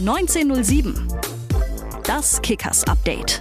1907. 0.00 0.94
Das 2.04 2.40
Kickers 2.40 2.84
Update. 2.84 3.38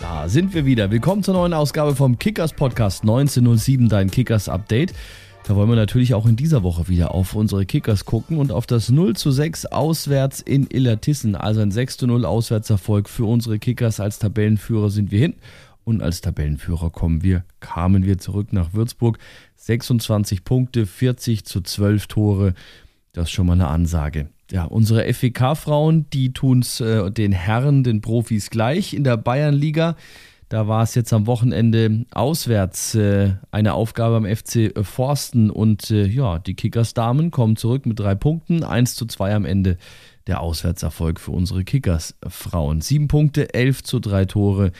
Da 0.00 0.28
sind 0.30 0.54
wir 0.54 0.64
wieder. 0.64 0.90
Willkommen 0.90 1.22
zur 1.22 1.34
neuen 1.34 1.52
Ausgabe 1.52 1.94
vom 1.94 2.18
Kickers 2.18 2.54
Podcast 2.54 3.02
1907, 3.02 3.90
dein 3.90 4.10
Kickers 4.10 4.48
Update. 4.48 4.94
Da 5.46 5.54
wollen 5.54 5.68
wir 5.68 5.76
natürlich 5.76 6.14
auch 6.14 6.24
in 6.24 6.36
dieser 6.36 6.62
Woche 6.62 6.88
wieder 6.88 7.12
auf 7.12 7.34
unsere 7.34 7.66
Kickers 7.66 8.06
gucken 8.06 8.38
und 8.38 8.50
auf 8.50 8.66
das 8.66 8.88
0 8.88 9.14
zu 9.14 9.32
6 9.32 9.66
auswärts 9.66 10.40
in 10.40 10.66
Illertissen. 10.70 11.34
Also 11.34 11.60
ein 11.60 11.72
6 11.72 11.98
zu 11.98 12.06
0 12.06 12.24
Auswärtserfolg 12.24 13.10
für 13.10 13.26
unsere 13.26 13.58
Kickers. 13.58 14.00
Als 14.00 14.18
Tabellenführer 14.18 14.88
sind 14.88 15.10
wir 15.10 15.18
hin 15.18 15.34
und 15.84 16.02
als 16.02 16.20
Tabellenführer 16.20 16.90
kommen 16.90 17.22
wir, 17.22 17.44
kamen 17.60 18.04
wir 18.04 18.18
zurück 18.18 18.52
nach 18.52 18.72
Würzburg. 18.72 19.18
26 19.56 20.44
Punkte, 20.44 20.86
40 20.86 21.44
zu 21.44 21.60
12 21.60 22.06
Tore. 22.06 22.54
Das 23.12 23.24
ist 23.24 23.32
schon 23.32 23.46
mal 23.46 23.54
eine 23.54 23.68
Ansage. 23.68 24.28
Ja, 24.50 24.64
unsere 24.64 25.12
FEK-Frauen, 25.12 26.06
die 26.10 26.32
tun 26.32 26.60
es 26.60 26.80
äh, 26.80 27.10
den 27.10 27.32
Herren, 27.32 27.84
den 27.84 28.00
Profis 28.00 28.50
gleich 28.50 28.92
in 28.92 29.04
der 29.04 29.16
Bayernliga. 29.16 29.96
Da 30.52 30.68
war 30.68 30.82
es 30.82 30.94
jetzt 30.94 31.14
am 31.14 31.26
Wochenende 31.26 32.04
auswärts 32.10 32.94
äh, 32.94 33.32
eine 33.50 33.72
Aufgabe 33.72 34.16
am 34.16 34.26
FC 34.26 34.72
Forsten 34.84 35.48
und 35.48 35.90
äh, 35.90 36.04
ja, 36.04 36.38
die 36.38 36.52
Kickers-Damen 36.52 37.30
kommen 37.30 37.56
zurück 37.56 37.86
mit 37.86 37.98
drei 37.98 38.14
Punkten, 38.14 38.62
1 38.62 38.94
zu 38.94 39.06
2 39.06 39.34
am 39.34 39.46
Ende 39.46 39.78
der 40.26 40.42
Auswärtserfolg 40.42 41.18
für 41.18 41.30
unsere 41.30 41.64
Kickers-Frauen. 41.64 42.82
Sieben 42.82 43.08
Punkte, 43.08 43.54
11 43.54 43.82
zu 43.82 43.98
drei 43.98 44.26
Tore, 44.26 44.72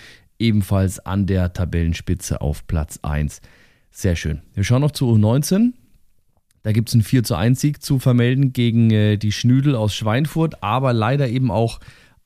ebenfalls 0.42 0.98
an 0.98 1.26
der 1.26 1.52
Tabellenspitze 1.52 2.40
auf 2.40 2.66
Platz 2.66 2.98
1. 3.02 3.40
Sehr 3.90 4.16
schön. 4.16 4.42
Wir 4.54 4.64
schauen 4.64 4.82
noch 4.82 4.90
zu 4.90 5.06
U19. 5.06 5.72
Da 6.62 6.72
gibt 6.72 6.88
es 6.88 6.94
einen 6.94 7.02
4 7.02 7.24
zu 7.24 7.34
1 7.34 7.60
Sieg 7.60 7.82
zu 7.82 7.98
vermelden 7.98 8.52
gegen 8.52 8.90
äh, 8.90 9.16
die 9.16 9.32
Schnüdel 9.32 9.74
aus 9.74 9.94
Schweinfurt, 9.94 10.62
aber 10.62 10.92
leider 10.92 11.28
eben 11.28 11.50
auch 11.50 11.80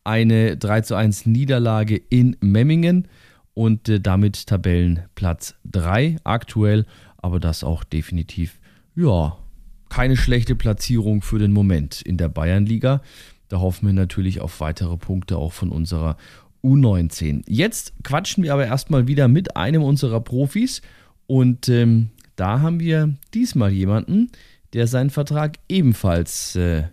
eine 0.05 0.57
3 0.57 0.83
zu 0.83 0.95
1 0.95 1.27
Niederlage 1.27 1.97
in 1.97 2.37
Memmingen 2.41 3.09
und 3.55 3.89
äh, 3.89 4.01
damit 4.01 4.47
Tabellenplatz 4.47 5.55
3 5.65 6.17
aktuell, 6.25 6.87
aber 7.17 7.41
das 7.41 7.65
auch 7.65 7.83
definitiv, 7.85 8.61
ja, 8.95 9.37
keine 9.89 10.17
schlechte 10.17 10.55
Platzierung 10.55 11.23
für 11.23 11.39
den 11.39 11.53
Moment 11.53 12.03
in 12.03 12.17
der 12.17 12.29
Bayernliga. 12.29 13.01
Da 13.49 13.61
hoffen 13.61 13.87
wir 13.87 13.95
natürlich 13.95 14.41
auf 14.41 14.61
weitere 14.61 14.97
Punkte 14.97 15.39
auch 15.39 15.53
von 15.53 15.71
unserer 15.71 16.17
U19. 16.67 17.45
Jetzt 17.47 17.93
quatschen 18.03 18.43
wir 18.43 18.53
aber 18.53 18.67
erstmal 18.67 19.07
wieder 19.07 19.29
mit 19.29 19.57
einem 19.57 19.83
unserer 19.83 20.21
Profis 20.21 20.83
und 21.27 21.69
ähm, 21.69 22.11
da 22.35 22.61
haben 22.61 22.81
wir 22.81 23.15
diesmal 23.33 23.71
jemanden, 23.71 24.31
der 24.73 24.87
seinen 24.87 25.11
Vertrag 25.11 25.59
ebenfalls 25.69 26.57
äh, 26.57 26.85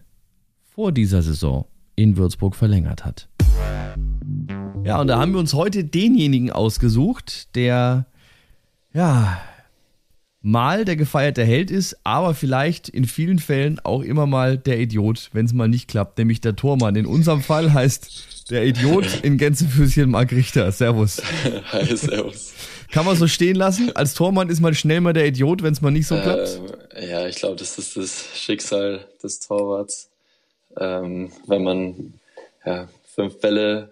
vor 0.63 0.91
dieser 0.91 1.21
Saison 1.21 1.65
in 1.95 2.17
Würzburg 2.17 2.55
verlängert 2.55 3.03
hat. 3.03 3.27
Ja, 4.83 5.01
und 5.01 5.07
da 5.07 5.19
haben 5.19 5.33
wir 5.33 5.39
uns 5.39 5.53
heute 5.53 5.83
denjenigen 5.83 6.51
ausgesucht, 6.51 7.55
der, 7.55 8.05
ja, 8.93 9.41
mal 10.41 10.85
der 10.85 10.97
gefeierte 10.97 11.43
Held 11.43 11.71
ist, 11.71 11.97
aber 12.03 12.33
vielleicht 12.33 12.89
in 12.89 13.05
vielen 13.05 13.39
Fällen 13.39 13.79
auch 13.79 14.01
immer 14.01 14.27
mal 14.27 14.57
der 14.57 14.79
Idiot, 14.79 15.29
wenn 15.33 15.45
es 15.45 15.53
mal 15.53 15.69
nicht 15.69 15.87
klappt, 15.87 16.17
nämlich 16.17 16.41
der 16.41 16.55
Tormann. 16.55 16.95
In 16.95 17.05
unserem 17.05 17.41
Fall 17.41 17.73
heißt 17.73 18.32
der 18.49 18.65
Idiot 18.65 19.05
in 19.23 19.37
Gänsefüßchen 19.37 20.09
Marc 20.09 20.31
Richter. 20.31 20.71
Servus. 20.71 21.21
Hi, 21.71 21.95
servus. 21.95 22.53
Kann 22.91 23.05
man 23.05 23.15
so 23.15 23.27
stehen 23.27 23.55
lassen? 23.55 23.95
Als 23.95 24.13
Tormann 24.13 24.49
ist 24.49 24.61
man 24.61 24.75
schnell 24.75 25.01
mal 25.01 25.13
der 25.13 25.25
Idiot, 25.25 25.63
wenn 25.63 25.73
es 25.73 25.81
mal 25.81 25.91
nicht 25.91 26.07
so 26.07 26.15
klappt? 26.19 26.59
Ähm, 26.95 27.09
ja, 27.09 27.27
ich 27.27 27.37
glaube, 27.37 27.55
das 27.55 27.77
ist 27.77 27.97
das 27.97 28.27
Schicksal 28.35 29.07
des 29.23 29.39
Torwarts. 29.39 30.09
Ähm, 30.77 31.31
wenn 31.47 31.63
man 31.63 32.13
ja, 32.65 32.87
fünf 33.15 33.39
Bälle 33.39 33.91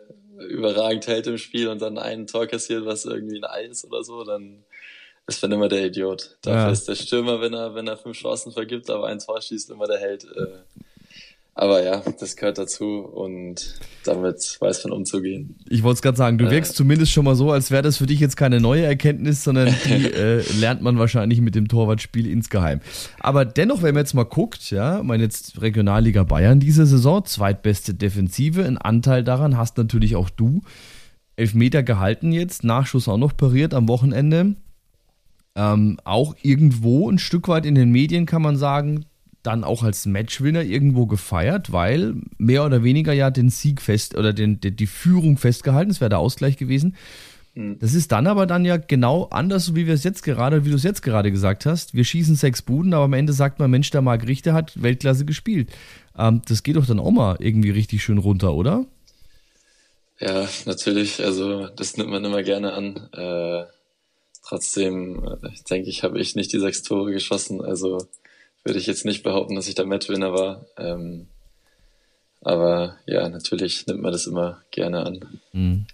überragend 0.50 1.08
hält 1.08 1.28
im 1.28 1.38
Spiel 1.38 1.68
und 1.68 1.81
dann 1.81 1.97
ein 1.97 2.28
Tor 2.28 2.47
kassiert, 2.47 2.86
was 2.86 3.06
irgendwie 3.06 3.38
ein 3.38 3.44
Eis 3.44 3.86
oder 3.86 4.03
so, 4.03 4.24
dann 4.24 4.64
ist 5.28 5.42
man 5.42 5.52
immer 5.52 5.68
der 5.68 5.86
Idiot. 5.86 6.38
Dafür 6.42 6.62
ja. 6.62 6.72
ist 6.72 6.88
der 6.88 6.96
Stürmer, 6.96 7.42
wenn 7.42 7.53
er, 7.53 7.76
wenn 7.76 7.88
er 7.88 7.97
fünf 7.97 8.18
Chancen 8.18 8.52
vergibt, 8.52 8.90
aber 8.90 9.08
ein 9.08 9.20
Tor 9.20 9.42
schießt, 9.42 9.70
immer 9.70 9.88
der 9.88 10.00
Held. 10.00 10.26
Äh, 10.26 10.81
aber 11.54 11.84
ja, 11.84 12.02
das 12.20 12.38
gehört 12.38 12.58
dazu 12.58 13.00
und 13.00 13.76
damit 14.06 14.58
weiß 14.60 14.86
man 14.86 14.94
umzugehen. 14.94 15.58
Ich 15.70 15.84
wollte 15.84 15.96
es 15.96 16.02
gerade 16.02 16.18
sagen, 16.18 16.38
du 16.38 16.46
äh. 16.46 16.52
wirkst 16.52 16.76
zumindest 16.76 17.12
schon 17.12 17.26
mal 17.26 17.36
so, 17.36 17.52
als 17.52 17.72
wäre 17.72 17.82
das 17.82 17.98
für 17.98 18.06
dich 18.06 18.22
jetzt 18.22 18.38
keine 18.38 18.62
neue 18.62 18.86
Erkenntnis, 18.86 19.44
sondern 19.44 19.68
die 19.86 20.12
äh, 20.12 20.44
lernt 20.60 20.82
man 20.82 20.98
wahrscheinlich 20.98 21.42
mit 21.42 21.56
dem 21.56 21.68
Torwartspiel 21.68 22.26
insgeheim. 22.26 22.80
Aber 23.20 23.44
dennoch, 23.44 23.84
wenn 23.84 23.94
man 23.94 24.04
jetzt 24.04 24.14
mal 24.14 24.24
guckt, 24.24 24.72
ja, 24.72 25.04
meine 25.04 25.24
jetzt 25.24 25.62
Regionalliga 25.62 26.24
Bayern 26.24 26.62
diese 26.62 26.86
Saison, 26.86 27.26
zweitbeste 27.26 27.94
Defensive, 27.96 28.64
ein 28.64 28.78
Anteil 28.78 29.24
daran 29.24 29.58
hast 29.58 29.78
natürlich 29.78 30.16
auch 30.16 30.30
du. 30.30 30.62
Elfmeter 31.36 31.84
gehalten 31.84 32.32
jetzt, 32.32 32.64
Nachschuss 32.64 33.10
auch 33.10 33.18
noch 33.18 33.36
pariert 33.36 33.74
am 33.74 33.90
Wochenende. 33.90 34.56
Ähm, 35.56 36.00
auch 36.06 36.36
irgendwo 36.44 37.10
ein 37.10 37.20
Stück 37.20 37.50
weit 37.50 37.66
in 37.66 37.76
den 37.76 37.92
Medien 37.92 38.26
kann 38.26 38.42
man 38.42 38.56
sagen, 38.56 39.06
dann 39.44 39.63
auch 39.63 39.84
als 39.84 40.06
Matchwinner 40.06 40.63
irgendwo 40.63 41.06
gefeiert, 41.06 41.72
weil 41.72 42.16
mehr 42.38 42.66
oder 42.66 42.84
weniger 42.84 43.13
ja 43.13 43.31
den 43.31 43.50
Sieg 43.50 43.81
fest 43.81 44.16
oder 44.16 44.34
den, 44.34 44.59
die, 44.59 44.72
die 44.72 44.88
Führung 44.88 45.38
festgehalten, 45.38 45.90
das 45.90 46.02
wäre 46.02 46.09
der 46.09 46.19
Ausgleich 46.19 46.57
gewesen. 46.57 46.96
Mhm. 47.53 47.79
Das 47.79 47.94
ist 47.94 48.12
dann 48.12 48.28
aber 48.28 48.46
dann 48.46 48.66
ja 48.66 48.78
genau 48.78 49.25
anders, 49.25 49.75
wie 49.75 49.88
wir 49.88 49.94
es 49.94 50.03
jetzt 50.03 50.24
gerade, 50.24 50.66
wie 50.66 50.69
du 50.69 50.75
es 50.75 50.84
jetzt 50.84 51.02
gerade 51.02 51.31
gesagt 51.31 51.66
hast. 51.66 51.94
Wir 51.94 52.03
schießen 52.03 52.35
sechs 52.35 52.62
Buden, 52.62 52.94
aber 52.94 53.06
am 53.06 53.13
Ende 53.13 53.34
sagt 53.34 53.59
man, 53.59 53.72
Mensch, 53.72 53.90
der 53.90 54.02
Marc 54.02 54.28
Richter 54.28 54.53
hat 54.53 54.81
Weltklasse 54.81 55.25
gespielt. 55.25 55.69
Ähm, 56.18 56.41
das 56.47 56.63
geht 56.63 56.75
doch 56.75 56.85
dann 56.85 57.00
auch 57.00 57.12
mal 57.12 57.38
irgendwie 57.40 57.72
richtig 57.72 58.03
schön 58.03 58.18
runter, 58.18 58.53
oder? 58.53 58.85
Ja, 60.19 60.47
natürlich. 60.66 61.23
Also 61.23 61.68
das 61.68 61.97
nimmt 61.97 62.12
man 62.12 62.23
immer 62.23 62.44
gerne 62.44 62.73
an. 62.73 63.09
Äh, 63.12 63.66
trotzdem, 64.46 65.23
äh, 65.25 65.50
denke 65.69 65.90
ich, 65.90 66.03
habe 66.03 66.19
ich 66.19 66.35
nicht 66.35 66.53
die 66.53 66.59
sechs 66.59 66.84
Tore 66.84 67.12
geschossen. 67.12 67.62
Also 67.62 67.97
würde 68.64 68.80
ich 68.80 68.88
jetzt 68.88 69.06
nicht 69.06 69.24
behaupten, 69.24 69.56
dass 69.56 69.68
ich 69.68 69.76
der 69.76 69.86
Matchwinner 69.86 70.34
war. 70.34 70.66
Ähm, 70.78 71.28
aber 72.42 72.96
ja, 73.06 73.30
natürlich 73.30 73.86
nimmt 73.86 74.02
man 74.02 74.12
das 74.12 74.26
immer 74.26 74.62
gerne 74.72 75.06
an. 75.06 75.20
Mhm. 75.54 75.86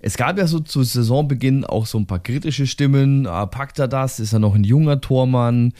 Es 0.00 0.16
gab 0.16 0.36
ja 0.36 0.46
so 0.46 0.60
zu 0.60 0.82
Saisonbeginn 0.82 1.64
auch 1.64 1.86
so 1.86 1.98
ein 1.98 2.06
paar 2.06 2.22
kritische 2.22 2.66
Stimmen. 2.66 3.26
Ah, 3.26 3.46
packt 3.46 3.78
er 3.78 3.88
das? 3.88 4.20
Ist 4.20 4.34
er 4.34 4.38
noch 4.38 4.54
ein 4.54 4.64
junger 4.64 5.00
Tormann? 5.00 5.72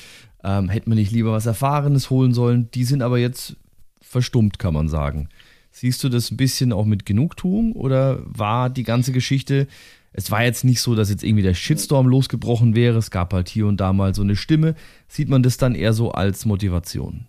Ähm, 0.43 0.71
hätte 0.71 0.89
man 0.89 0.97
nicht 0.97 1.13
lieber 1.13 1.33
was 1.33 1.47
Erfahrenes 1.47 2.11
holen 2.11 2.33
sollen? 2.33 2.71
Die 2.73 2.85
sind 2.85 3.03
aber 3.03 3.19
jetzt 3.19 3.57
verstummt, 4.01 4.59
kann 4.59 4.75
man 4.75 4.89
sagen. 4.89 5.29
Siehst 5.71 6.03
du 6.03 6.09
das 6.09 6.31
ein 6.31 6.37
bisschen 6.39 6.73
auch 6.73 6.87
mit 6.87 7.05
Genugtuung 7.05 7.73
oder 7.73 8.21
war 8.25 8.71
die 8.71 8.85
ganze 8.85 9.13
Geschichte 9.13 9.69
es 10.13 10.31
war 10.31 10.45
jetzt 10.45 10.65
nicht 10.65 10.81
so, 10.81 10.95
dass 10.95 11.11
jetzt 11.11 11.23
irgendwie 11.23 11.43
der 11.43 11.55
Shitstorm 11.55 12.07
losgebrochen 12.07 12.75
wäre. 12.75 12.99
Es 12.99 13.11
gab 13.11 13.33
halt 13.33 13.49
hier 13.49 13.67
und 13.67 13.79
da 13.79 13.93
mal 13.93 14.15
so 14.15 14.23
eine 14.23 14.37
Stimme. 14.37 14.75
Sieht 15.07 15.29
man 15.29 15.43
das 15.43 15.59
dann 15.59 15.75
eher 15.75 15.93
so 15.93 16.11
als 16.11 16.45
Motivation? 16.45 17.27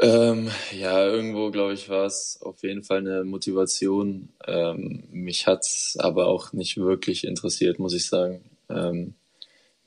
Ähm, 0.00 0.50
ja, 0.76 1.06
irgendwo, 1.06 1.50
glaube 1.50 1.74
ich, 1.74 1.88
war 1.88 2.06
es 2.06 2.40
auf 2.42 2.62
jeden 2.62 2.82
Fall 2.82 2.98
eine 2.98 3.24
Motivation. 3.24 4.30
Ähm, 4.46 5.04
mich 5.12 5.46
hat 5.46 5.60
es 5.60 5.96
aber 5.98 6.26
auch 6.26 6.52
nicht 6.52 6.76
wirklich 6.76 7.24
interessiert, 7.24 7.78
muss 7.78 7.94
ich 7.94 8.06
sagen. 8.06 8.42
Ähm, 8.68 9.14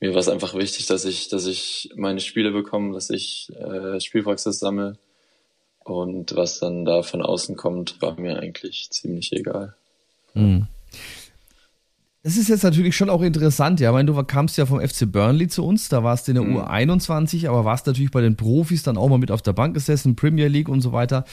mir 0.00 0.12
war 0.12 0.20
es 0.20 0.28
einfach 0.28 0.54
wichtig, 0.54 0.86
dass 0.86 1.04
ich, 1.04 1.28
dass 1.28 1.46
ich 1.46 1.90
meine 1.96 2.20
Spiele 2.20 2.50
bekomme, 2.50 2.94
dass 2.94 3.10
ich 3.10 3.52
äh, 3.56 4.00
Spielpraxis 4.00 4.58
sammle. 4.58 4.96
Und 5.84 6.34
was 6.34 6.58
dann 6.58 6.84
da 6.84 7.02
von 7.02 7.22
außen 7.22 7.56
kommt, 7.56 8.00
war 8.02 8.18
mir 8.18 8.38
eigentlich 8.40 8.88
ziemlich 8.90 9.32
egal. 9.32 9.74
Mhm. 10.34 10.66
Das 12.26 12.36
ist 12.36 12.48
jetzt 12.48 12.64
natürlich 12.64 12.96
schon 12.96 13.08
auch 13.08 13.22
interessant, 13.22 13.78
ja. 13.78 13.90
Ich 13.90 13.94
meine, 13.94 14.12
du 14.12 14.20
kamst 14.24 14.58
ja 14.58 14.66
vom 14.66 14.80
FC 14.80 15.06
Burnley 15.06 15.46
zu 15.46 15.64
uns, 15.64 15.88
da 15.88 16.02
warst 16.02 16.26
du 16.26 16.32
in 16.32 16.34
der 16.34 16.42
mhm. 16.42 16.58
U21, 16.58 17.48
aber 17.48 17.64
warst 17.64 17.86
natürlich 17.86 18.10
bei 18.10 18.20
den 18.20 18.34
Profis 18.34 18.82
dann 18.82 18.96
auch 18.96 19.08
mal 19.08 19.18
mit 19.18 19.30
auf 19.30 19.42
der 19.42 19.52
Bank 19.52 19.74
gesessen, 19.74 20.16
Premier 20.16 20.48
League 20.48 20.68
und 20.68 20.80
so 20.80 20.90
weiter. 20.90 21.24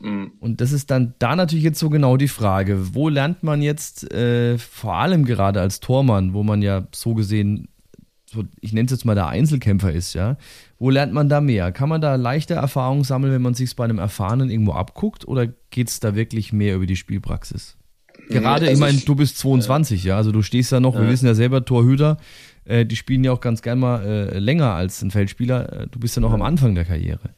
Mhm. 0.00 0.32
Und 0.40 0.60
das 0.60 0.72
ist 0.72 0.90
dann 0.90 1.14
da 1.20 1.36
natürlich 1.36 1.64
jetzt 1.64 1.78
so 1.78 1.90
genau 1.90 2.16
die 2.16 2.26
Frage, 2.26 2.92
wo 2.92 3.08
lernt 3.08 3.44
man 3.44 3.62
jetzt, 3.62 4.12
äh, 4.12 4.58
vor 4.58 4.94
allem 4.94 5.24
gerade 5.26 5.60
als 5.60 5.78
Tormann, 5.78 6.34
wo 6.34 6.42
man 6.42 6.60
ja 6.60 6.88
so 6.92 7.14
gesehen, 7.14 7.68
so, 8.28 8.42
ich 8.60 8.72
nenne 8.72 8.86
es 8.86 8.90
jetzt 8.90 9.04
mal 9.04 9.14
der 9.14 9.28
Einzelkämpfer 9.28 9.92
ist, 9.92 10.12
ja. 10.12 10.38
Wo 10.76 10.90
lernt 10.90 11.12
man 11.12 11.28
da 11.28 11.40
mehr? 11.40 11.70
Kann 11.70 11.88
man 11.88 12.00
da 12.00 12.16
leichter 12.16 12.56
Erfahrung 12.56 13.04
sammeln, 13.04 13.32
wenn 13.32 13.42
man 13.42 13.54
sich 13.54 13.76
bei 13.76 13.84
einem 13.84 14.00
Erfahrenen 14.00 14.50
irgendwo 14.50 14.72
abguckt, 14.72 15.24
oder 15.28 15.46
geht 15.70 15.88
es 15.88 16.00
da 16.00 16.16
wirklich 16.16 16.52
mehr 16.52 16.74
über 16.74 16.86
die 16.86 16.96
Spielpraxis? 16.96 17.76
Gerade, 18.28 18.66
also 18.66 18.72
ich 18.72 18.78
meine, 18.78 18.98
du 18.98 19.14
bist 19.14 19.38
22, 19.38 20.04
ja. 20.04 20.10
ja, 20.10 20.16
also 20.16 20.32
du 20.32 20.42
stehst 20.42 20.72
ja 20.72 20.80
noch, 20.80 20.94
ja. 20.94 21.02
wir 21.02 21.08
wissen 21.08 21.26
ja 21.26 21.34
selber, 21.34 21.64
Torhüter, 21.64 22.18
äh, 22.64 22.86
die 22.86 22.96
spielen 22.96 23.24
ja 23.24 23.32
auch 23.32 23.40
ganz 23.40 23.62
gern 23.62 23.78
mal 23.78 24.04
äh, 24.04 24.38
länger 24.38 24.72
als 24.72 25.02
ein 25.02 25.10
Feldspieler. 25.10 25.82
Äh, 25.82 25.86
du 25.88 25.98
bist 25.98 26.16
ja 26.16 26.22
noch 26.22 26.30
ja. 26.30 26.34
am 26.34 26.42
Anfang 26.42 26.74
der 26.74 26.84
Karriere. 26.84 27.34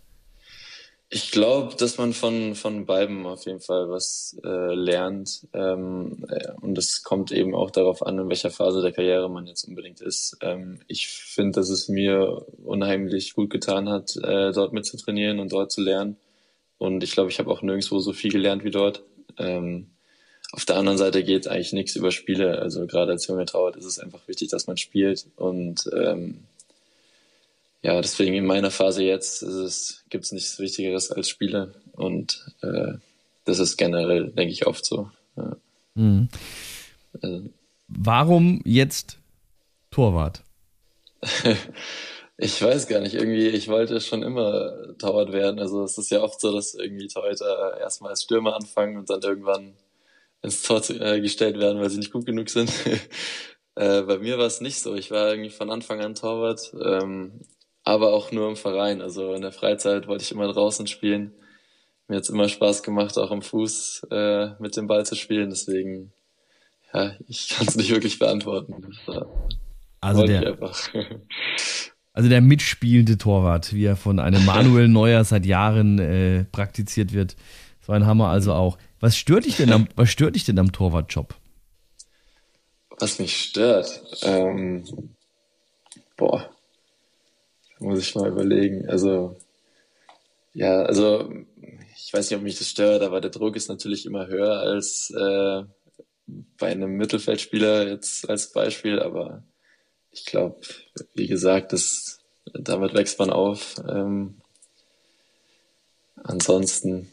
Ich 1.10 1.30
glaube, 1.30 1.76
dass 1.76 1.96
man 1.96 2.12
von, 2.12 2.56
von 2.56 2.86
beiden 2.86 3.24
auf 3.24 3.44
jeden 3.46 3.60
Fall 3.60 3.88
was 3.88 4.36
äh, 4.42 4.74
lernt. 4.74 5.46
Ähm, 5.52 6.24
äh, 6.28 6.52
und 6.60 6.76
es 6.76 7.04
kommt 7.04 7.30
eben 7.30 7.54
auch 7.54 7.70
darauf 7.70 8.04
an, 8.04 8.18
in 8.18 8.28
welcher 8.28 8.50
Phase 8.50 8.82
der 8.82 8.90
Karriere 8.90 9.30
man 9.30 9.46
jetzt 9.46 9.64
unbedingt 9.64 10.00
ist. 10.00 10.36
Ähm, 10.40 10.80
ich 10.88 11.06
finde, 11.08 11.60
dass 11.60 11.68
es 11.68 11.88
mir 11.88 12.44
unheimlich 12.64 13.34
gut 13.34 13.50
getan 13.50 13.88
hat, 13.88 14.16
äh, 14.16 14.50
dort 14.52 14.72
mitzutrainieren 14.72 15.38
und 15.38 15.52
dort 15.52 15.70
zu 15.70 15.82
lernen. 15.82 16.16
Und 16.78 17.04
ich 17.04 17.12
glaube, 17.12 17.30
ich 17.30 17.38
habe 17.38 17.50
auch 17.50 17.62
nirgendwo 17.62 18.00
so 18.00 18.12
viel 18.12 18.32
gelernt 18.32 18.64
wie 18.64 18.72
dort. 18.72 19.04
Ähm, 19.38 19.93
auf 20.54 20.64
der 20.64 20.76
anderen 20.76 20.98
Seite 20.98 21.24
geht 21.24 21.48
eigentlich 21.48 21.72
nichts 21.72 21.96
über 21.96 22.12
Spiele. 22.12 22.60
Also 22.60 22.86
gerade 22.86 23.10
als 23.10 23.26
junger 23.26 23.44
Torwart 23.44 23.74
ist 23.74 23.86
es 23.86 23.98
einfach 23.98 24.20
wichtig, 24.28 24.50
dass 24.50 24.68
man 24.68 24.76
spielt. 24.76 25.26
Und 25.34 25.90
ähm, 25.92 26.44
ja, 27.82 28.00
deswegen 28.00 28.34
in 28.34 28.46
meiner 28.46 28.70
Phase 28.70 29.02
jetzt 29.02 29.44
gibt 30.10 30.24
es 30.24 30.32
nichts 30.32 30.58
Wichtigeres 30.60 31.10
als 31.10 31.28
Spiele 31.28 31.74
und 31.92 32.46
äh, 32.62 32.94
das 33.44 33.58
ist 33.58 33.76
generell, 33.76 34.30
denke 34.30 34.52
ich, 34.52 34.66
oft 34.66 34.86
so. 34.86 35.10
Ja. 35.36 35.56
Mhm. 35.94 36.28
Also. 37.20 37.50
Warum 37.88 38.62
jetzt 38.64 39.18
Torwart? 39.90 40.42
ich 42.38 42.62
weiß 42.62 42.86
gar 42.86 43.00
nicht, 43.00 43.14
irgendwie, 43.14 43.48
ich 43.48 43.66
wollte 43.68 44.00
schon 44.00 44.22
immer 44.22 44.96
Torwart 44.98 45.32
werden. 45.32 45.58
Also 45.58 45.82
es 45.82 45.98
ist 45.98 46.10
ja 46.12 46.22
oft 46.22 46.40
so, 46.40 46.54
dass 46.54 46.74
irgendwie 46.74 47.08
Torhüter 47.08 47.76
erstmal 47.80 48.10
als 48.10 48.22
Stürmer 48.22 48.54
anfangen 48.54 48.96
und 48.96 49.10
dann 49.10 49.20
irgendwann 49.20 49.74
ins 50.44 50.62
Tor 50.62 50.82
äh, 50.90 51.20
gestellt 51.20 51.58
werden, 51.58 51.80
weil 51.80 51.90
sie 51.90 51.98
nicht 51.98 52.12
gut 52.12 52.26
genug 52.26 52.50
sind. 52.50 52.70
äh, 53.74 54.02
bei 54.02 54.18
mir 54.18 54.38
war 54.38 54.46
es 54.46 54.60
nicht 54.60 54.78
so. 54.78 54.94
Ich 54.94 55.10
war 55.10 55.30
irgendwie 55.30 55.50
von 55.50 55.70
Anfang 55.70 56.00
an 56.00 56.14
Torwart. 56.14 56.72
Ähm, 56.74 57.40
aber 57.84 58.12
auch 58.12 58.32
nur 58.32 58.48
im 58.48 58.56
Verein. 58.56 59.02
Also 59.02 59.34
in 59.34 59.42
der 59.42 59.52
Freizeit 59.52 60.06
wollte 60.06 60.24
ich 60.24 60.32
immer 60.32 60.50
draußen 60.50 60.86
spielen. 60.86 61.32
Mir 62.08 62.16
hat 62.16 62.24
es 62.24 62.30
immer 62.30 62.48
Spaß 62.48 62.82
gemacht, 62.82 63.16
auch 63.18 63.30
am 63.30 63.42
Fuß 63.42 64.08
äh, 64.10 64.50
mit 64.58 64.76
dem 64.76 64.86
Ball 64.86 65.06
zu 65.06 65.14
spielen. 65.14 65.50
Deswegen, 65.50 66.12
ja, 66.92 67.12
ich 67.28 67.48
kann 67.56 67.66
es 67.66 67.76
nicht 67.76 67.90
wirklich 67.90 68.18
beantworten. 68.18 68.94
also 70.00 70.26
der, 70.26 70.58
also 72.12 72.28
der 72.28 72.40
mitspielende 72.40 73.18
Torwart, 73.18 73.74
wie 73.74 73.84
er 73.84 73.96
von 73.96 74.18
einem 74.18 74.44
Manuel 74.44 74.88
Neuer 74.88 75.24
seit 75.24 75.46
Jahren 75.46 75.98
äh, 75.98 76.44
praktiziert 76.44 77.12
wird. 77.12 77.36
So 77.80 77.92
ein 77.92 78.06
Hammer 78.06 78.28
also 78.28 78.52
auch. 78.52 78.78
Was 79.04 79.18
stört 79.18 79.44
dich 79.44 79.58
denn 79.58 79.70
am, 79.70 79.86
was 79.96 80.08
stört 80.08 80.34
dich 80.34 80.44
denn 80.44 80.58
am 80.58 80.72
Torwartjob? 80.72 81.34
Was 82.98 83.18
mich 83.18 83.36
stört? 83.36 84.02
Ähm, 84.22 85.14
boah, 86.16 86.48
muss 87.80 87.98
ich 87.98 88.14
mal 88.14 88.30
überlegen. 88.30 88.88
Also, 88.88 89.36
ja, 90.54 90.84
also 90.84 91.30
ich 91.94 92.14
weiß 92.14 92.30
nicht, 92.30 92.38
ob 92.38 92.44
mich 92.44 92.56
das 92.56 92.70
stört, 92.70 93.02
aber 93.02 93.20
der 93.20 93.30
Druck 93.30 93.56
ist 93.56 93.68
natürlich 93.68 94.06
immer 94.06 94.26
höher 94.26 94.60
als 94.60 95.10
äh, 95.10 95.64
bei 96.56 96.72
einem 96.72 96.96
Mittelfeldspieler 96.96 97.86
jetzt 97.86 98.26
als 98.30 98.52
Beispiel. 98.52 99.00
Aber 99.00 99.42
ich 100.12 100.24
glaube, 100.24 100.62
wie 101.12 101.26
gesagt, 101.26 101.74
das, 101.74 102.20
damit 102.54 102.94
wächst 102.94 103.18
man 103.18 103.28
auf. 103.28 103.74
Ähm, 103.86 104.40
ansonsten 106.22 107.10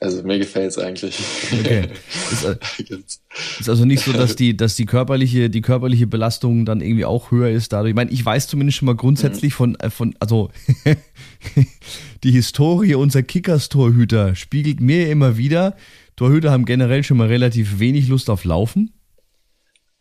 also 0.00 0.22
mir 0.22 0.38
gefällt 0.38 0.70
es 0.70 0.78
eigentlich. 0.78 1.18
Okay. 1.52 1.88
Ist, 2.32 2.44
äh, 2.44 2.56
ist, 3.60 3.68
also 3.68 3.84
nicht 3.84 4.04
so, 4.04 4.12
dass 4.12 4.36
die, 4.36 4.56
dass 4.56 4.76
die 4.76 4.86
körperliche, 4.86 5.50
die 5.50 5.60
körperliche 5.60 6.06
Belastung 6.06 6.64
dann 6.64 6.80
irgendwie 6.80 7.04
auch 7.04 7.30
höher 7.30 7.50
ist 7.50 7.72
dadurch. 7.72 7.90
Ich 7.90 7.96
meine, 7.96 8.10
ich 8.10 8.24
weiß 8.24 8.48
zumindest 8.48 8.78
schon 8.78 8.86
mal 8.86 8.96
grundsätzlich 8.96 9.52
mhm. 9.52 9.56
von, 9.56 9.74
äh, 9.76 9.90
von, 9.90 10.14
also 10.20 10.50
die 12.24 12.30
Historie 12.30 12.94
unserer 12.94 13.22
Kickers-Torhüter 13.22 14.34
spiegelt 14.34 14.80
mir 14.80 15.10
immer 15.10 15.36
wieder. 15.36 15.76
Torhüter 16.16 16.50
haben 16.50 16.64
generell 16.64 17.02
schon 17.02 17.16
mal 17.16 17.28
relativ 17.28 17.78
wenig 17.78 18.08
Lust 18.08 18.30
auf 18.30 18.44
Laufen. 18.44 18.92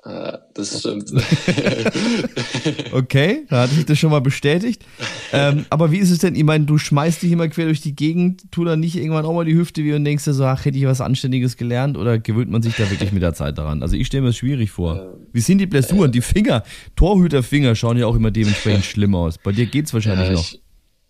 Ah, 0.05 0.39
das 0.53 0.79
stimmt. 0.79 1.13
okay, 2.91 3.45
da 3.49 3.61
hatte 3.61 3.73
ich 3.79 3.85
das 3.85 3.97
schon 3.97 4.11
mal 4.11 4.19
bestätigt. 4.19 4.83
Ähm, 5.31 5.65
aber 5.69 5.93
wie 5.93 5.97
ist 5.97 6.11
es 6.11 6.17
denn? 6.19 6.35
Ich 6.35 6.43
meine, 6.43 6.65
du 6.65 6.77
schmeißt 6.77 7.23
dich 7.23 7.31
immer 7.31 7.47
quer 7.47 7.65
durch 7.65 7.79
die 7.79 7.95
Gegend, 7.95 8.51
tu 8.51 8.65
dann 8.65 8.81
nicht 8.81 8.97
irgendwann 8.97 9.25
auch 9.25 9.33
mal 9.33 9.45
die 9.45 9.55
Hüfte 9.55 9.81
wie 9.85 9.93
und 9.93 10.03
denkst 10.03 10.25
dir 10.25 10.33
so, 10.33 10.43
ach, 10.43 10.65
hätte 10.65 10.77
ich 10.77 10.85
was 10.85 10.99
Anständiges 10.99 11.55
gelernt 11.55 11.97
oder 11.97 12.19
gewöhnt 12.19 12.51
man 12.51 12.61
sich 12.61 12.75
da 12.75 12.89
wirklich 12.91 13.13
mit 13.13 13.23
der 13.23 13.33
Zeit 13.33 13.57
daran? 13.57 13.81
Also 13.81 13.95
ich 13.95 14.07
stelle 14.07 14.23
mir 14.23 14.29
das 14.29 14.37
schwierig 14.37 14.71
vor. 14.71 15.15
Wie 15.31 15.39
sind 15.39 15.59
die 15.59 15.67
Blessuren? 15.67 16.11
Die 16.11 16.21
Finger, 16.21 16.63
Torhüterfinger 16.97 17.73
schauen 17.73 17.97
ja 17.97 18.05
auch 18.05 18.15
immer 18.15 18.31
dementsprechend 18.31 18.83
schlimm 18.85 19.15
aus. 19.15 19.37
Bei 19.37 19.53
dir 19.53 19.67
geht's 19.67 19.93
wahrscheinlich 19.93 20.27
ja, 20.27 20.33
noch. 20.33 20.51
Ich, 20.51 20.61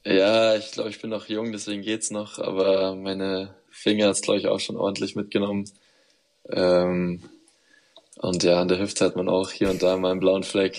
ja, 0.05 0.55
ich 0.55 0.71
glaube, 0.71 0.91
ich 0.91 1.01
bin 1.01 1.09
noch 1.09 1.27
jung, 1.29 1.51
deswegen 1.51 1.81
geht's 1.81 2.11
noch, 2.11 2.37
aber 2.37 2.95
meine 2.95 3.55
Finger 3.71 4.09
hat's, 4.09 4.21
glaube 4.21 4.39
ich, 4.39 4.47
auch 4.47 4.59
schon 4.59 4.75
ordentlich 4.75 5.15
mitgenommen. 5.15 5.65
Ähm, 6.51 7.21
und 8.17 8.43
ja, 8.43 8.61
an 8.61 8.67
der 8.67 8.79
Hüfte 8.79 9.05
hat 9.05 9.15
man 9.15 9.27
auch 9.27 9.51
hier 9.51 9.69
und 9.69 9.81
da 9.81 9.97
mal 9.97 10.11
einen 10.11 10.19
blauen 10.19 10.43
Fleck. 10.43 10.77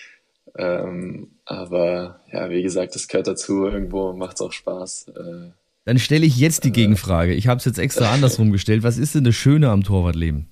ähm, 0.58 1.30
aber 1.44 2.20
ja, 2.32 2.50
wie 2.50 2.62
gesagt, 2.62 2.94
das 2.94 3.08
gehört 3.08 3.28
dazu. 3.28 3.66
Irgendwo 3.66 4.12
macht 4.12 4.36
es 4.36 4.40
auch 4.40 4.52
Spaß. 4.52 5.06
Äh, 5.08 5.50
Dann 5.84 5.98
stelle 5.98 6.26
ich 6.26 6.36
jetzt 6.36 6.64
die 6.64 6.68
äh, 6.68 6.72
Gegenfrage. 6.72 7.34
Ich 7.34 7.46
habe 7.46 7.58
es 7.58 7.64
jetzt 7.64 7.78
extra 7.78 8.12
andersrum 8.12 8.50
gestellt. 8.50 8.82
Was 8.82 8.98
ist 8.98 9.14
denn 9.14 9.24
das 9.24 9.36
Schöne 9.36 9.70
am 9.70 9.84
Torwartleben? 9.84 10.48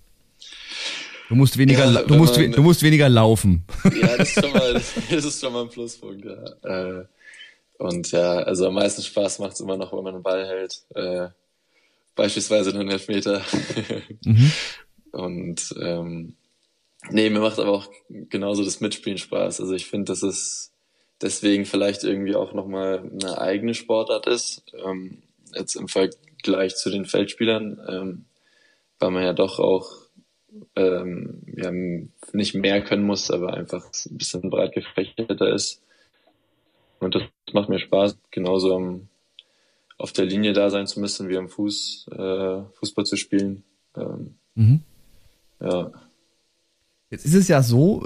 Du 1.28 1.34
musst 1.36 1.58
weniger, 1.58 1.90
ja, 1.90 2.02
du 2.02 2.14
musst, 2.14 2.38
man, 2.38 2.52
du 2.52 2.62
musst 2.62 2.82
weniger 2.82 3.08
laufen. 3.08 3.64
Ja, 3.84 4.16
das 4.16 4.28
ist 4.28 4.40
schon 4.40 4.52
mal, 4.52 4.72
das 5.10 5.24
ist 5.24 5.40
schon 5.40 5.52
mal 5.52 5.62
ein 5.62 5.68
Pluspunkt. 5.68 6.24
Ja. 6.24 6.98
Äh, 6.98 7.04
und 7.78 8.12
ja, 8.12 8.34
also 8.34 8.68
am 8.68 8.74
meisten 8.74 9.02
Spaß 9.02 9.40
macht 9.40 9.54
es 9.54 9.60
immer 9.60 9.76
noch, 9.76 9.92
wenn 9.92 10.04
man 10.04 10.14
einen 10.14 10.22
Ball 10.22 10.46
hält. 10.46 10.82
Äh, 10.94 11.28
beispielsweise 12.14 12.70
einen 12.70 12.88
Elfmeter. 12.88 13.42
mhm. 14.24 14.52
Und 15.14 15.74
ähm, 15.80 16.34
nee, 17.10 17.30
mir 17.30 17.40
macht 17.40 17.58
aber 17.58 17.72
auch 17.72 17.88
genauso 18.08 18.64
das 18.64 18.80
Mitspielen 18.80 19.18
Spaß. 19.18 19.60
Also 19.60 19.72
ich 19.74 19.86
finde, 19.86 20.12
dass 20.12 20.22
es 20.22 20.72
deswegen 21.22 21.64
vielleicht 21.64 22.04
irgendwie 22.04 22.34
auch 22.34 22.52
nochmal 22.52 23.10
eine 23.10 23.38
eigene 23.38 23.74
Sportart 23.74 24.26
ist. 24.26 24.64
Ähm, 24.84 25.22
jetzt 25.54 25.76
im 25.76 25.88
Vergleich 25.88 26.76
zu 26.76 26.90
den 26.90 27.06
Feldspielern, 27.06 27.80
ähm, 27.88 28.24
weil 28.98 29.10
man 29.10 29.22
ja 29.22 29.32
doch 29.32 29.58
auch 29.58 30.04
ähm, 30.76 31.42
ja, 31.56 31.70
nicht 32.32 32.54
mehr 32.54 32.82
können 32.82 33.04
muss, 33.04 33.30
aber 33.30 33.54
einfach 33.54 33.86
ein 34.06 34.18
bisschen 34.18 34.50
breit 34.50 34.72
gefächerter 34.72 35.52
ist. 35.52 35.82
Und 37.00 37.14
das 37.14 37.22
macht 37.52 37.68
mir 37.68 37.78
Spaß, 37.78 38.18
genauso 38.30 38.74
am, 38.74 39.08
auf 39.98 40.12
der 40.12 40.26
Linie 40.26 40.52
da 40.52 40.70
sein 40.70 40.86
zu 40.86 41.00
müssen, 41.00 41.28
wie 41.28 41.36
am 41.36 41.48
Fuß, 41.48 42.06
äh, 42.12 42.62
Fußball 42.74 43.04
zu 43.04 43.16
spielen. 43.16 43.64
Ähm, 43.96 44.36
mhm. 44.54 44.80
Ja. 45.64 45.90
Jetzt 47.10 47.26
ist 47.26 47.34
es 47.34 47.48
ja 47.48 47.62
so, 47.62 48.04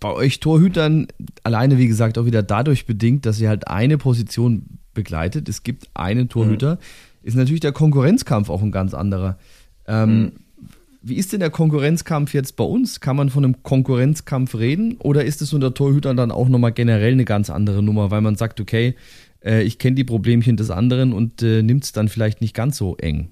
bei 0.00 0.12
euch 0.12 0.40
Torhütern 0.40 1.08
alleine, 1.44 1.78
wie 1.78 1.88
gesagt, 1.88 2.18
auch 2.18 2.26
wieder 2.26 2.42
dadurch 2.42 2.86
bedingt, 2.86 3.26
dass 3.26 3.40
ihr 3.40 3.48
halt 3.48 3.68
eine 3.68 3.98
Position 3.98 4.78
begleitet. 4.94 5.48
Es 5.48 5.62
gibt 5.62 5.88
einen 5.94 6.28
Torhüter. 6.28 6.74
Mhm. 6.74 6.78
Ist 7.22 7.36
natürlich 7.36 7.60
der 7.60 7.72
Konkurrenzkampf 7.72 8.50
auch 8.50 8.62
ein 8.62 8.72
ganz 8.72 8.94
anderer. 8.94 9.38
Ähm, 9.86 10.20
mhm. 10.20 10.32
Wie 11.00 11.14
ist 11.14 11.32
denn 11.32 11.40
der 11.40 11.50
Konkurrenzkampf 11.50 12.34
jetzt 12.34 12.56
bei 12.56 12.64
uns? 12.64 13.00
Kann 13.00 13.16
man 13.16 13.30
von 13.30 13.44
einem 13.44 13.62
Konkurrenzkampf 13.62 14.56
reden? 14.56 14.96
Oder 14.98 15.24
ist 15.24 15.40
es 15.42 15.52
unter 15.52 15.72
Torhütern 15.72 16.16
dann 16.16 16.32
auch 16.32 16.48
nochmal 16.48 16.72
generell 16.72 17.12
eine 17.12 17.24
ganz 17.24 17.50
andere 17.50 17.82
Nummer, 17.82 18.10
weil 18.10 18.20
man 18.20 18.34
sagt, 18.34 18.60
okay, 18.60 18.96
äh, 19.44 19.62
ich 19.62 19.78
kenne 19.78 19.94
die 19.94 20.04
Problemchen 20.04 20.56
des 20.56 20.70
anderen 20.70 21.12
und 21.12 21.42
äh, 21.42 21.62
nimmt 21.62 21.84
es 21.84 21.92
dann 21.92 22.08
vielleicht 22.08 22.40
nicht 22.40 22.54
ganz 22.54 22.76
so 22.76 22.96
eng? 22.96 23.30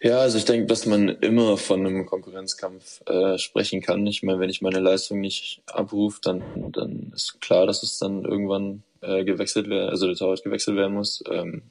Ja, 0.00 0.18
also 0.20 0.38
ich 0.38 0.44
denke, 0.44 0.66
dass 0.66 0.86
man 0.86 1.08
immer 1.08 1.56
von 1.56 1.84
einem 1.84 2.06
Konkurrenzkampf 2.06 3.00
äh, 3.06 3.36
sprechen 3.36 3.80
kann. 3.82 4.06
Ich 4.06 4.22
meine, 4.22 4.38
wenn 4.38 4.50
ich 4.50 4.62
meine 4.62 4.78
Leistung 4.78 5.20
nicht 5.20 5.60
abrufe, 5.66 6.20
dann, 6.22 6.42
dann 6.70 7.12
ist 7.14 7.40
klar, 7.40 7.66
dass 7.66 7.82
es 7.82 7.98
dann 7.98 8.24
irgendwann 8.24 8.84
äh, 9.00 9.24
gewechselt 9.24 9.68
werden, 9.68 9.90
also 9.90 10.06
der 10.06 10.14
Torwart 10.14 10.44
gewechselt 10.44 10.76
werden 10.76 10.94
muss. 10.94 11.24
Ähm, 11.28 11.62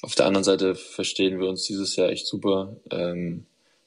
auf 0.00 0.14
der 0.14 0.26
anderen 0.26 0.44
Seite 0.44 0.74
verstehen 0.76 1.40
wir 1.40 1.48
uns 1.48 1.64
dieses 1.64 1.94
Jahr 1.96 2.08
echt 2.08 2.26
super. 2.26 2.74
Ähm, 2.90 3.44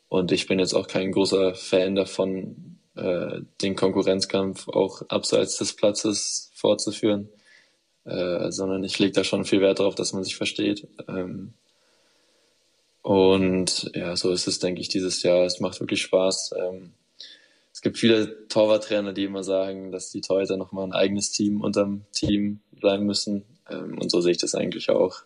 und 0.09 0.31
ich 0.31 0.45
bin 0.45 0.59
jetzt 0.59 0.73
auch 0.75 0.87
kein 0.87 1.11
großer 1.11 1.55
Fan 1.55 1.95
davon, 1.95 2.77
äh, 2.95 3.39
den 3.63 3.75
Konkurrenzkampf 3.75 4.67
auch 4.67 5.01
abseits 5.09 5.57
des 5.57 5.73
Platzes 5.73 6.51
fortzuführen, 6.53 7.29
äh, 8.05 8.51
sondern 8.51 8.83
ich 8.83 8.99
lege 8.99 9.13
da 9.13 9.23
schon 9.23 9.45
viel 9.45 9.61
Wert 9.61 9.79
darauf, 9.79 9.95
dass 9.95 10.13
man 10.13 10.23
sich 10.23 10.35
versteht. 10.35 10.87
Ähm, 11.07 11.53
und 13.01 13.91
ja, 13.95 14.15
so 14.15 14.31
ist 14.31 14.47
es, 14.47 14.59
denke 14.59 14.81
ich, 14.81 14.89
dieses 14.89 15.23
Jahr. 15.23 15.45
Es 15.45 15.59
macht 15.59 15.79
wirklich 15.79 16.01
Spaß. 16.01 16.51
Ähm, 16.57 16.91
es 17.73 17.81
gibt 17.81 17.97
viele 17.97 18.47
Torwarttrainer, 18.47 19.13
die 19.13 19.23
immer 19.23 19.43
sagen, 19.43 19.91
dass 19.91 20.11
die 20.11 20.21
Torhüter 20.21 20.57
nochmal 20.57 20.85
ein 20.85 20.93
eigenes 20.93 21.31
Team 21.31 21.61
unterm 21.61 22.05
Team 22.11 22.59
sein 22.81 23.03
müssen. 23.03 23.43
Ähm, 23.69 23.97
und 23.97 24.11
so 24.11 24.21
sehe 24.21 24.33
ich 24.33 24.37
das 24.37 24.55
eigentlich 24.55 24.89
auch. 24.89 25.23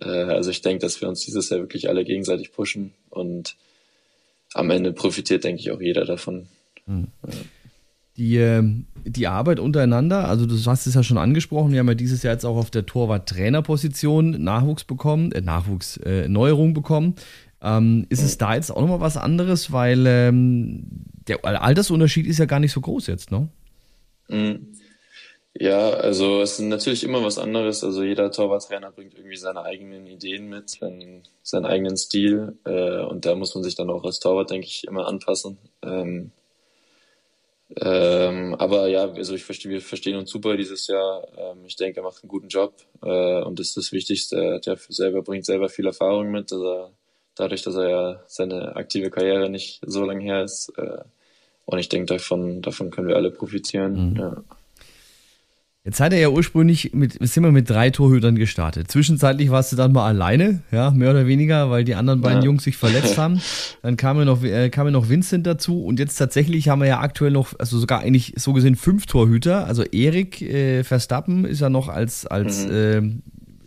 Äh, 0.00 0.08
also 0.08 0.50
ich 0.50 0.62
denke, 0.62 0.80
dass 0.80 1.00
wir 1.00 1.08
uns 1.08 1.24
dieses 1.24 1.50
Jahr 1.50 1.60
wirklich 1.60 1.88
alle 1.88 2.04
gegenseitig 2.04 2.52
pushen 2.52 2.94
und 3.10 3.56
am 4.54 4.70
Ende 4.70 4.92
profitiert, 4.92 5.44
denke 5.44 5.60
ich, 5.60 5.70
auch 5.70 5.80
jeder 5.80 6.04
davon. 6.04 6.48
Mhm. 6.86 7.08
Die, 8.20 8.36
äh, 8.36 8.62
die 9.06 9.28
Arbeit 9.28 9.60
untereinander? 9.60 10.28
Also 10.28 10.44
du 10.44 10.54
hast 10.66 10.86
es 10.86 10.94
ja 10.94 11.02
schon 11.02 11.16
angesprochen, 11.16 11.72
wir 11.72 11.78
haben 11.78 11.88
ja 11.88 11.94
dieses 11.94 12.22
Jahr 12.22 12.34
jetzt 12.34 12.44
auch 12.44 12.58
auf 12.58 12.70
der 12.70 12.84
Torwart-Trainerposition 12.84 14.32
Nachwuchs 14.32 14.84
bekommen, 14.84 15.32
äh, 15.32 15.40
Nachwuchs, 15.40 15.96
äh, 15.96 16.28
Neuerung 16.28 16.74
bekommen. 16.74 17.14
Ähm, 17.62 18.06
ist 18.10 18.22
es 18.22 18.36
da 18.36 18.54
jetzt 18.54 18.70
auch 18.70 18.82
nochmal 18.82 19.00
was 19.00 19.16
anderes, 19.16 19.72
weil 19.72 20.04
ähm, 20.06 20.84
der 21.28 21.42
Altersunterschied 21.46 22.26
ist 22.26 22.38
ja 22.38 22.44
gar 22.44 22.60
nicht 22.60 22.72
so 22.72 22.82
groß 22.82 23.06
jetzt, 23.06 23.30
ne? 23.30 23.48
Mhm. 24.28 24.66
Ja, 25.58 25.88
also 25.90 26.42
es 26.42 26.58
ist 26.58 26.60
natürlich 26.60 27.02
immer 27.02 27.24
was 27.24 27.38
anderes. 27.38 27.82
Also 27.82 28.04
jeder 28.04 28.30
Torwarttrainer 28.30 28.92
bringt 28.92 29.14
irgendwie 29.14 29.36
seine 29.36 29.62
eigenen 29.62 30.06
Ideen 30.06 30.50
mit, 30.50 30.68
seinen, 30.68 31.22
seinen 31.42 31.64
eigenen 31.64 31.96
Stil. 31.96 32.58
Äh, 32.66 33.00
und 33.00 33.24
da 33.24 33.34
muss 33.34 33.54
man 33.54 33.64
sich 33.64 33.76
dann 33.76 33.88
auch 33.88 34.04
als 34.04 34.20
Torwart, 34.20 34.50
denke 34.50 34.66
ich, 34.66 34.84
immer 34.86 35.08
anpassen. 35.08 35.56
Ähm, 35.82 36.32
ähm, 37.76 38.54
aber 38.56 38.88
ja, 38.88 39.10
also 39.10 39.34
ich 39.34 39.44
verstehe, 39.44 39.70
wir 39.70 39.80
verstehen 39.80 40.16
uns 40.16 40.30
super 40.30 40.56
dieses 40.56 40.86
Jahr. 40.88 41.26
Ähm, 41.36 41.64
ich 41.66 41.76
denke, 41.76 42.00
er 42.00 42.02
macht 42.02 42.22
einen 42.22 42.28
guten 42.28 42.48
Job 42.48 42.74
äh, 43.02 43.42
und 43.42 43.58
das 43.58 43.68
ist 43.68 43.76
das 43.76 43.92
Wichtigste. 43.92 44.36
Er 44.36 44.58
der 44.60 44.76
selber, 44.76 45.22
bringt 45.22 45.46
selber 45.46 45.68
viel 45.68 45.86
Erfahrung 45.86 46.30
mit. 46.30 46.52
Also 46.52 46.90
dadurch, 47.36 47.62
dass 47.62 47.76
er 47.76 47.88
ja 47.88 48.24
seine 48.26 48.74
aktive 48.76 49.10
Karriere 49.10 49.48
nicht 49.48 49.80
so 49.86 50.04
lange 50.04 50.22
her 50.24 50.42
ist. 50.42 50.72
Äh, 50.76 51.04
und 51.64 51.78
ich 51.78 51.88
denke, 51.88 52.06
davon, 52.14 52.62
davon 52.62 52.90
können 52.90 53.08
wir 53.08 53.16
alle 53.16 53.30
profitieren. 53.30 54.12
Mhm. 54.12 54.16
Ja. 54.16 54.44
Jetzt 55.90 55.96
seid 55.96 56.12
ihr 56.12 56.20
ja 56.20 56.28
ursprünglich 56.28 56.92
mit, 56.94 57.14
sind 57.20 57.42
wir 57.42 57.50
mit 57.50 57.68
drei 57.68 57.90
Torhütern 57.90 58.36
gestartet. 58.36 58.88
Zwischenzeitlich 58.88 59.50
warst 59.50 59.72
du 59.72 59.76
dann 59.76 59.90
mal 59.90 60.06
alleine, 60.06 60.62
ja, 60.70 60.92
mehr 60.92 61.10
oder 61.10 61.26
weniger, 61.26 61.68
weil 61.68 61.82
die 61.82 61.96
anderen 61.96 62.20
beiden 62.20 62.42
ja. 62.42 62.44
Jungs 62.44 62.62
sich 62.62 62.76
verletzt 62.76 63.18
haben. 63.18 63.40
Dann 63.82 63.96
kam 63.96 64.16
ja 64.16 64.24
noch, 64.24 64.44
äh, 64.44 64.70
kam 64.70 64.86
ja 64.86 64.92
noch 64.92 65.08
Vincent 65.08 65.48
dazu 65.48 65.84
und 65.84 65.98
jetzt 65.98 66.14
tatsächlich 66.14 66.68
haben 66.68 66.80
wir 66.80 66.86
ja 66.86 67.00
aktuell 67.00 67.32
noch, 67.32 67.58
also 67.58 67.76
sogar 67.76 68.02
eigentlich 68.02 68.34
so 68.36 68.52
gesehen 68.52 68.76
fünf 68.76 69.06
Torhüter. 69.06 69.66
Also 69.66 69.82
Erik 69.82 70.40
äh, 70.42 70.84
Verstappen 70.84 71.44
ist 71.44 71.60
ja 71.60 71.70
noch 71.70 71.88
als, 71.88 72.24
als 72.24 72.68
mhm. 72.68 72.70
äh, 72.72 73.02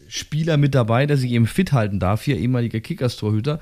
Spieler 0.08 0.56
mit 0.56 0.76
dabei, 0.76 1.06
der 1.06 1.18
sich 1.18 1.30
eben 1.30 1.46
fit 1.46 1.74
halten 1.74 2.00
darf, 2.00 2.24
hier 2.24 2.38
ehemaliger 2.38 2.80
Kickers-Torhüter. 2.80 3.60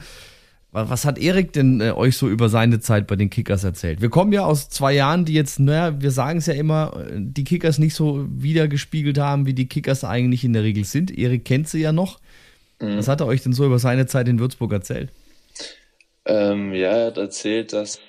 Was 0.74 1.04
hat 1.04 1.18
Erik 1.18 1.52
denn 1.52 1.82
äh, 1.82 1.92
euch 1.92 2.16
so 2.16 2.30
über 2.30 2.48
seine 2.48 2.80
Zeit 2.80 3.06
bei 3.06 3.18
den 3.18 3.30
Kickers 3.30 3.66
erzählt? 3.66 4.02
Wir 4.02 4.10
kommen 4.10 4.32
ja 4.32 4.46
aus 4.46 4.70
zwei 4.70 4.94
Jahren, 4.94 5.26
die 5.26 5.34
jetzt, 5.34 5.60
naja, 5.60 6.02
wir 6.02 6.12
sagen 6.12 6.40
es 6.40 6.46
ja 6.46 6.54
immer, 6.54 6.94
äh, 7.10 7.18
die 7.18 7.44
Kickers 7.44 7.78
nicht 7.78 7.94
so 7.94 8.26
wiedergespiegelt 8.30 9.18
haben, 9.18 9.46
wie 9.46 9.54
die 9.54 9.68
Kickers 9.68 10.06
eigentlich 10.06 10.46
in 10.46 10.54
der 10.54 10.64
Regel 10.64 10.86
sind. 10.86 11.18
Erik 11.18 11.44
kennt 11.44 11.68
sie 11.68 11.82
ja 11.82 11.92
noch. 11.92 12.20
Mhm. 12.80 12.98
Was 12.98 13.10
hat 13.10 13.20
er 13.20 13.28
euch 13.28 13.44
denn 13.44 13.52
so 13.52 13.66
über 13.66 13.80
seine 13.80 14.06
Zeit 14.06 14.30
in 14.30 14.40
Würzburg 14.40 14.72
erzählt? 14.72 15.12
Ähm, 16.24 16.74
ja, 16.74 16.92
er 16.92 17.08
hat 17.08 17.18
erzählt, 17.18 17.74
dass 17.74 18.00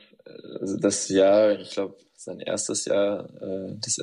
also 0.60 0.76
das 0.78 1.08
Jahr, 1.08 1.58
ich 1.58 1.70
glaube, 1.70 1.96
sein 2.16 2.38
erstes 2.38 2.84
Jahr, 2.84 3.28
äh, 3.42 3.74
das, 3.80 3.98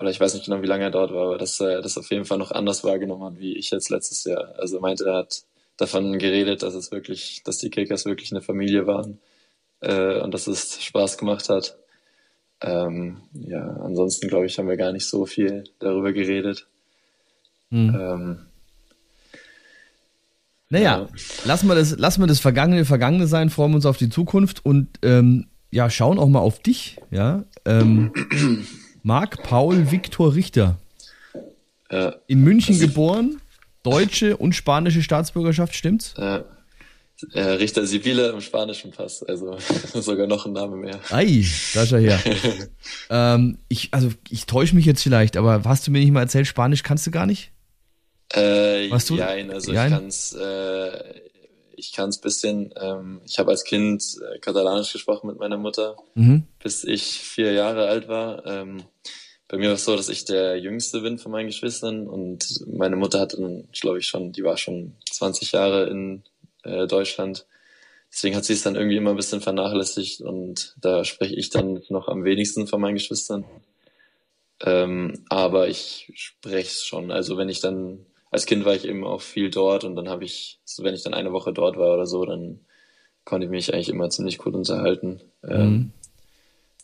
oder 0.00 0.10
ich 0.10 0.18
weiß 0.18 0.34
nicht 0.34 0.46
genau, 0.46 0.62
wie 0.62 0.66
lange 0.66 0.84
er 0.84 0.90
dort 0.90 1.12
war, 1.12 1.26
aber 1.26 1.38
dass 1.38 1.60
er 1.60 1.80
das 1.80 1.96
auf 1.96 2.10
jeden 2.10 2.24
Fall 2.24 2.38
noch 2.38 2.50
anders 2.50 2.82
wahrgenommen 2.82 3.24
hat, 3.24 3.38
wie 3.38 3.56
ich 3.56 3.70
jetzt 3.70 3.90
letztes 3.90 4.24
Jahr. 4.24 4.54
Also 4.58 4.80
meinte, 4.80 5.04
er 5.04 5.18
hat 5.18 5.44
davon 5.80 6.18
geredet, 6.18 6.62
dass 6.62 6.74
es 6.74 6.92
wirklich, 6.92 7.42
dass 7.44 7.58
die 7.58 7.70
Kickers 7.70 8.04
wirklich 8.04 8.32
eine 8.32 8.42
Familie 8.42 8.86
waren 8.86 9.18
äh, 9.80 10.20
und 10.20 10.34
dass 10.34 10.46
es 10.46 10.82
Spaß 10.82 11.18
gemacht 11.18 11.48
hat. 11.48 11.78
Ähm, 12.60 13.22
ja, 13.32 13.64
ansonsten 13.82 14.28
glaube 14.28 14.46
ich, 14.46 14.58
haben 14.58 14.68
wir 14.68 14.76
gar 14.76 14.92
nicht 14.92 15.06
so 15.06 15.24
viel 15.24 15.64
darüber 15.78 16.12
geredet. 16.12 16.66
Hm. 17.70 17.94
Ähm, 17.98 18.38
naja, 20.68 21.00
ja. 21.00 21.08
lassen, 21.46 21.66
wir 21.66 21.74
das, 21.74 21.96
lassen 21.98 22.22
wir 22.22 22.26
das 22.26 22.40
Vergangene 22.40 22.84
Vergangene 22.84 23.26
sein, 23.26 23.50
freuen 23.50 23.72
wir 23.72 23.76
uns 23.76 23.86
auf 23.86 23.96
die 23.96 24.10
Zukunft 24.10 24.64
und 24.64 24.88
ähm, 25.02 25.46
ja, 25.70 25.88
schauen 25.88 26.18
auch 26.18 26.28
mal 26.28 26.40
auf 26.40 26.60
dich. 26.60 26.98
Ja, 27.10 27.44
ähm, 27.64 28.12
Marc 29.02 29.42
Paul 29.42 29.90
Viktor 29.90 30.34
Richter. 30.34 30.78
Ja. 31.90 32.14
In 32.26 32.42
München 32.42 32.74
also 32.74 32.86
geboren, 32.86 33.40
deutsche 33.82 34.36
und 34.36 34.54
spanische 34.54 35.02
Staatsbürgerschaft, 35.02 35.74
stimmt's? 35.74 36.14
Ja. 36.16 36.44
Äh, 37.32 37.42
Richter 37.42 37.86
Sibile 37.86 38.30
im 38.30 38.40
spanischen 38.40 38.92
Pass, 38.92 39.22
also 39.22 39.58
sogar 39.94 40.26
noch 40.26 40.46
ein 40.46 40.52
Name 40.52 40.76
mehr. 40.76 40.98
Ei, 41.10 41.44
da 41.74 41.82
ist 41.82 41.92
er 41.92 41.98
her. 41.98 42.20
ähm, 43.10 43.58
ich, 43.68 43.92
also 43.92 44.10
ich 44.30 44.46
täusche 44.46 44.74
mich 44.74 44.86
jetzt 44.86 45.02
vielleicht, 45.02 45.36
aber 45.36 45.62
hast 45.64 45.86
du 45.86 45.90
mir 45.90 46.00
nicht 46.00 46.12
mal 46.12 46.22
erzählt, 46.22 46.46
Spanisch 46.46 46.82
kannst 46.82 47.06
du 47.06 47.10
gar 47.10 47.26
nicht? 47.26 47.52
Äh, 48.32 48.90
was 48.90 49.06
du? 49.06 49.16
Nein, 49.16 49.50
also 49.50 49.72
Jein? 49.72 49.92
ich 49.92 49.98
kann's, 49.98 50.32
äh, 50.32 51.20
ich 51.76 51.92
kann's 51.92 52.20
bisschen. 52.20 52.72
Ähm, 52.80 53.20
ich 53.26 53.38
habe 53.38 53.50
als 53.50 53.64
Kind 53.64 54.02
äh, 54.20 54.38
Katalanisch 54.38 54.92
gesprochen 54.92 55.26
mit 55.26 55.38
meiner 55.38 55.58
Mutter, 55.58 55.96
mhm. 56.14 56.44
bis 56.62 56.84
ich 56.84 57.18
vier 57.18 57.52
Jahre 57.52 57.88
alt 57.88 58.08
war. 58.08 58.46
Ähm, 58.46 58.84
bei 59.50 59.58
mir 59.58 59.66
war 59.66 59.74
es 59.74 59.84
so, 59.84 59.96
dass 59.96 60.08
ich 60.08 60.24
der 60.24 60.60
Jüngste 60.60 61.00
bin 61.00 61.18
von 61.18 61.32
meinen 61.32 61.48
Geschwistern 61.48 62.06
und 62.06 62.64
meine 62.68 62.94
Mutter 62.94 63.18
hatte 63.18 63.40
dann, 63.40 63.66
glaube 63.72 63.98
ich, 63.98 64.06
schon, 64.06 64.30
die 64.30 64.44
war 64.44 64.56
schon 64.56 64.94
20 65.10 65.50
Jahre 65.50 65.88
in 65.88 66.22
äh, 66.62 66.86
Deutschland. 66.86 67.46
Deswegen 68.12 68.36
hat 68.36 68.44
sie 68.44 68.52
es 68.52 68.62
dann 68.62 68.76
irgendwie 68.76 68.96
immer 68.96 69.10
ein 69.10 69.16
bisschen 69.16 69.40
vernachlässigt 69.40 70.20
und 70.20 70.76
da 70.80 71.04
spreche 71.04 71.34
ich 71.34 71.50
dann 71.50 71.82
noch 71.88 72.06
am 72.06 72.22
wenigsten 72.22 72.68
von 72.68 72.80
meinen 72.80 72.94
Geschwistern. 72.94 73.44
Ähm, 74.64 75.24
aber 75.28 75.66
ich 75.66 76.12
spreche 76.14 76.68
es 76.68 76.84
schon. 76.84 77.10
Also 77.10 77.36
wenn 77.36 77.48
ich 77.48 77.60
dann, 77.60 78.06
als 78.30 78.46
Kind 78.46 78.64
war 78.64 78.76
ich 78.76 78.84
eben 78.84 79.04
auch 79.04 79.20
viel 79.20 79.50
dort 79.50 79.82
und 79.82 79.96
dann 79.96 80.08
habe 80.08 80.24
ich, 80.24 80.60
so 80.64 80.84
wenn 80.84 80.94
ich 80.94 81.02
dann 81.02 81.14
eine 81.14 81.32
Woche 81.32 81.52
dort 81.52 81.76
war 81.76 81.92
oder 81.94 82.06
so, 82.06 82.24
dann 82.24 82.60
konnte 83.24 83.46
ich 83.46 83.50
mich 83.50 83.74
eigentlich 83.74 83.88
immer 83.88 84.10
ziemlich 84.10 84.38
gut 84.38 84.54
unterhalten. 84.54 85.22
Ähm, 85.42 85.70
mhm. 85.70 85.92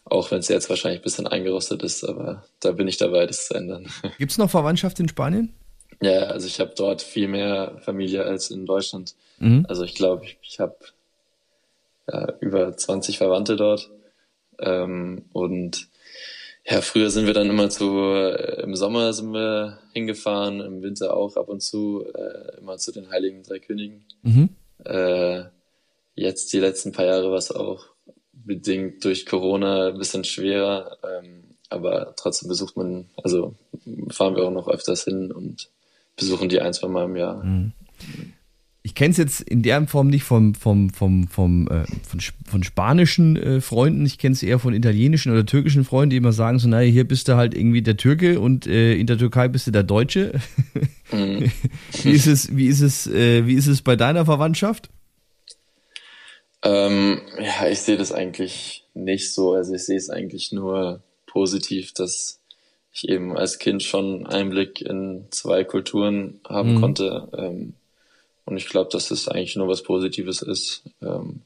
Auch 0.08 0.30
wenn 0.30 0.38
es 0.38 0.48
jetzt 0.48 0.70
wahrscheinlich 0.70 1.00
ein 1.00 1.04
bisschen 1.04 1.26
eingerostet 1.26 1.82
ist, 1.82 2.04
aber 2.04 2.44
da 2.60 2.70
bin 2.70 2.86
ich 2.86 2.96
dabei, 2.96 3.26
das 3.26 3.48
zu 3.48 3.54
ändern. 3.54 3.88
Gibt 4.18 4.30
es 4.30 4.38
noch 4.38 4.50
Verwandtschaft 4.50 5.00
in 5.00 5.08
Spanien? 5.08 5.52
Ja, 6.00 6.24
also 6.26 6.46
ich 6.46 6.60
habe 6.60 6.72
dort 6.76 7.02
viel 7.02 7.26
mehr 7.26 7.78
Familie 7.80 8.24
als 8.24 8.50
in 8.50 8.66
Deutschland. 8.66 9.14
Mhm. 9.38 9.66
Also 9.68 9.82
ich 9.82 9.94
glaube, 9.94 10.24
ich, 10.24 10.38
ich 10.42 10.60
habe 10.60 10.76
ja, 12.10 12.34
über 12.40 12.76
20 12.76 13.18
Verwandte 13.18 13.56
dort. 13.56 13.90
Ähm, 14.60 15.24
und 15.32 15.88
ja, 16.64 16.80
früher 16.80 17.10
sind 17.10 17.26
wir 17.26 17.34
dann 17.34 17.50
immer 17.50 17.68
zu, 17.68 18.00
äh, 18.12 18.62
im 18.62 18.76
Sommer 18.76 19.12
sind 19.12 19.32
wir 19.32 19.78
hingefahren, 19.92 20.60
im 20.60 20.82
Winter 20.82 21.16
auch 21.16 21.36
ab 21.36 21.48
und 21.48 21.62
zu, 21.62 22.04
äh, 22.14 22.58
immer 22.58 22.78
zu 22.78 22.92
den 22.92 23.10
Heiligen 23.10 23.42
Drei 23.42 23.58
Königen. 23.58 24.04
Mhm. 24.22 24.50
Äh, 24.84 25.44
jetzt 26.14 26.52
die 26.52 26.60
letzten 26.60 26.92
paar 26.92 27.06
Jahre 27.06 27.30
war 27.30 27.38
es 27.38 27.50
auch 27.50 27.95
bedingt 28.46 29.04
durch 29.04 29.26
Corona 29.26 29.88
ein 29.88 29.98
bisschen 29.98 30.24
schwerer. 30.24 30.96
Ähm, 31.04 31.44
aber 31.68 32.14
trotzdem 32.16 32.48
besucht 32.48 32.76
man, 32.76 33.06
also 33.22 33.54
fahren 34.10 34.36
wir 34.36 34.44
auch 34.44 34.52
noch 34.52 34.68
öfters 34.68 35.04
hin 35.04 35.32
und 35.32 35.68
besuchen 36.16 36.48
die 36.48 36.60
ein, 36.60 36.72
zwei 36.72 36.88
Mal 36.88 37.04
im 37.04 37.16
Jahr. 37.16 37.42
Mhm. 37.42 37.72
Ich 38.82 38.94
kenne 38.94 39.10
es 39.10 39.16
jetzt 39.16 39.40
in 39.40 39.64
der 39.64 39.84
Form 39.88 40.06
nicht 40.06 40.22
vom, 40.22 40.54
vom, 40.54 40.90
vom, 40.90 41.26
vom, 41.26 41.66
äh, 41.66 41.84
von, 42.06 42.20
von 42.46 42.62
spanischen 42.62 43.36
äh, 43.36 43.60
Freunden, 43.60 44.06
ich 44.06 44.16
kenne 44.16 44.34
es 44.34 44.44
eher 44.44 44.60
von 44.60 44.74
italienischen 44.74 45.32
oder 45.32 45.44
türkischen 45.44 45.84
Freunden, 45.84 46.10
die 46.10 46.16
immer 46.18 46.32
sagen 46.32 46.60
so, 46.60 46.68
naja, 46.68 46.88
hier 46.88 47.02
bist 47.02 47.26
du 47.26 47.34
halt 47.34 47.52
irgendwie 47.52 47.82
der 47.82 47.96
Türke 47.96 48.38
und 48.38 48.68
äh, 48.68 48.94
in 48.94 49.08
der 49.08 49.18
Türkei 49.18 49.48
bist 49.48 49.66
du 49.66 49.72
der 49.72 49.82
Deutsche. 49.82 50.40
Mhm. 51.10 51.50
wie 52.04 52.12
ist 52.12 52.28
es, 52.28 52.56
wie 52.56 52.66
ist 52.66 52.80
es, 52.80 53.08
äh, 53.08 53.44
wie 53.46 53.54
ist 53.54 53.66
es 53.66 53.82
bei 53.82 53.96
deiner 53.96 54.24
Verwandtschaft? 54.24 54.88
Ähm, 56.62 57.20
ja, 57.38 57.68
ich 57.68 57.80
sehe 57.80 57.96
das 57.96 58.12
eigentlich 58.12 58.84
nicht 58.94 59.32
so. 59.32 59.54
Also 59.54 59.74
ich 59.74 59.84
sehe 59.84 59.96
es 59.96 60.10
eigentlich 60.10 60.52
nur 60.52 61.02
positiv, 61.26 61.92
dass 61.92 62.40
ich 62.92 63.08
eben 63.08 63.36
als 63.36 63.58
Kind 63.58 63.82
schon 63.82 64.26
Einblick 64.26 64.80
in 64.80 65.26
zwei 65.30 65.64
Kulturen 65.64 66.40
haben 66.48 66.74
mhm. 66.74 66.80
konnte. 66.80 67.28
Ähm, 67.36 67.74
und 68.46 68.56
ich 68.56 68.68
glaube, 68.68 68.90
dass 68.90 69.08
das 69.08 69.28
eigentlich 69.28 69.56
nur 69.56 69.68
was 69.68 69.82
Positives 69.82 70.40
ist. 70.40 70.82
Ähm, 71.02 71.42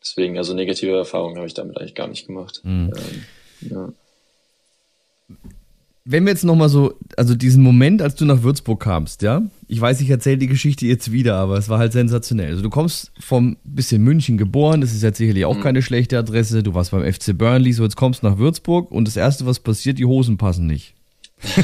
deswegen, 0.00 0.36
also 0.36 0.52
negative 0.52 0.96
Erfahrungen 0.96 1.36
habe 1.36 1.46
ich 1.46 1.54
damit 1.54 1.78
eigentlich 1.78 1.94
gar 1.94 2.08
nicht 2.08 2.26
gemacht. 2.26 2.60
Mhm. 2.64 2.92
Ähm, 2.96 3.70
ja 3.70 3.92
wenn 6.04 6.24
wir 6.24 6.32
jetzt 6.32 6.44
nochmal 6.44 6.68
so, 6.68 6.94
also 7.16 7.34
diesen 7.34 7.62
Moment, 7.62 8.00
als 8.00 8.14
du 8.14 8.24
nach 8.24 8.42
Würzburg 8.42 8.80
kamst, 8.80 9.22
ja, 9.22 9.42
ich 9.68 9.80
weiß, 9.80 10.00
ich 10.00 10.10
erzähle 10.10 10.38
die 10.38 10.46
Geschichte 10.46 10.86
jetzt 10.86 11.12
wieder, 11.12 11.36
aber 11.36 11.58
es 11.58 11.68
war 11.68 11.78
halt 11.78 11.92
sensationell. 11.92 12.50
Also 12.50 12.62
du 12.62 12.70
kommst 12.70 13.12
vom 13.20 13.58
bisschen 13.64 14.02
München 14.02 14.38
geboren, 14.38 14.80
das 14.80 14.92
ist 14.92 15.02
jetzt 15.02 15.18
sicherlich 15.18 15.44
auch 15.44 15.58
mhm. 15.58 15.62
keine 15.62 15.82
schlechte 15.82 16.18
Adresse, 16.18 16.62
du 16.62 16.74
warst 16.74 16.90
beim 16.92 17.10
FC 17.10 17.36
Burnley, 17.36 17.72
so 17.72 17.82
jetzt 17.82 17.96
kommst 17.96 18.22
du 18.22 18.28
nach 18.28 18.38
Würzburg 18.38 18.90
und 18.90 19.06
das 19.06 19.16
erste, 19.16 19.46
was 19.46 19.60
passiert, 19.60 19.98
die 19.98 20.06
Hosen 20.06 20.38
passen 20.38 20.66
nicht. 20.66 20.94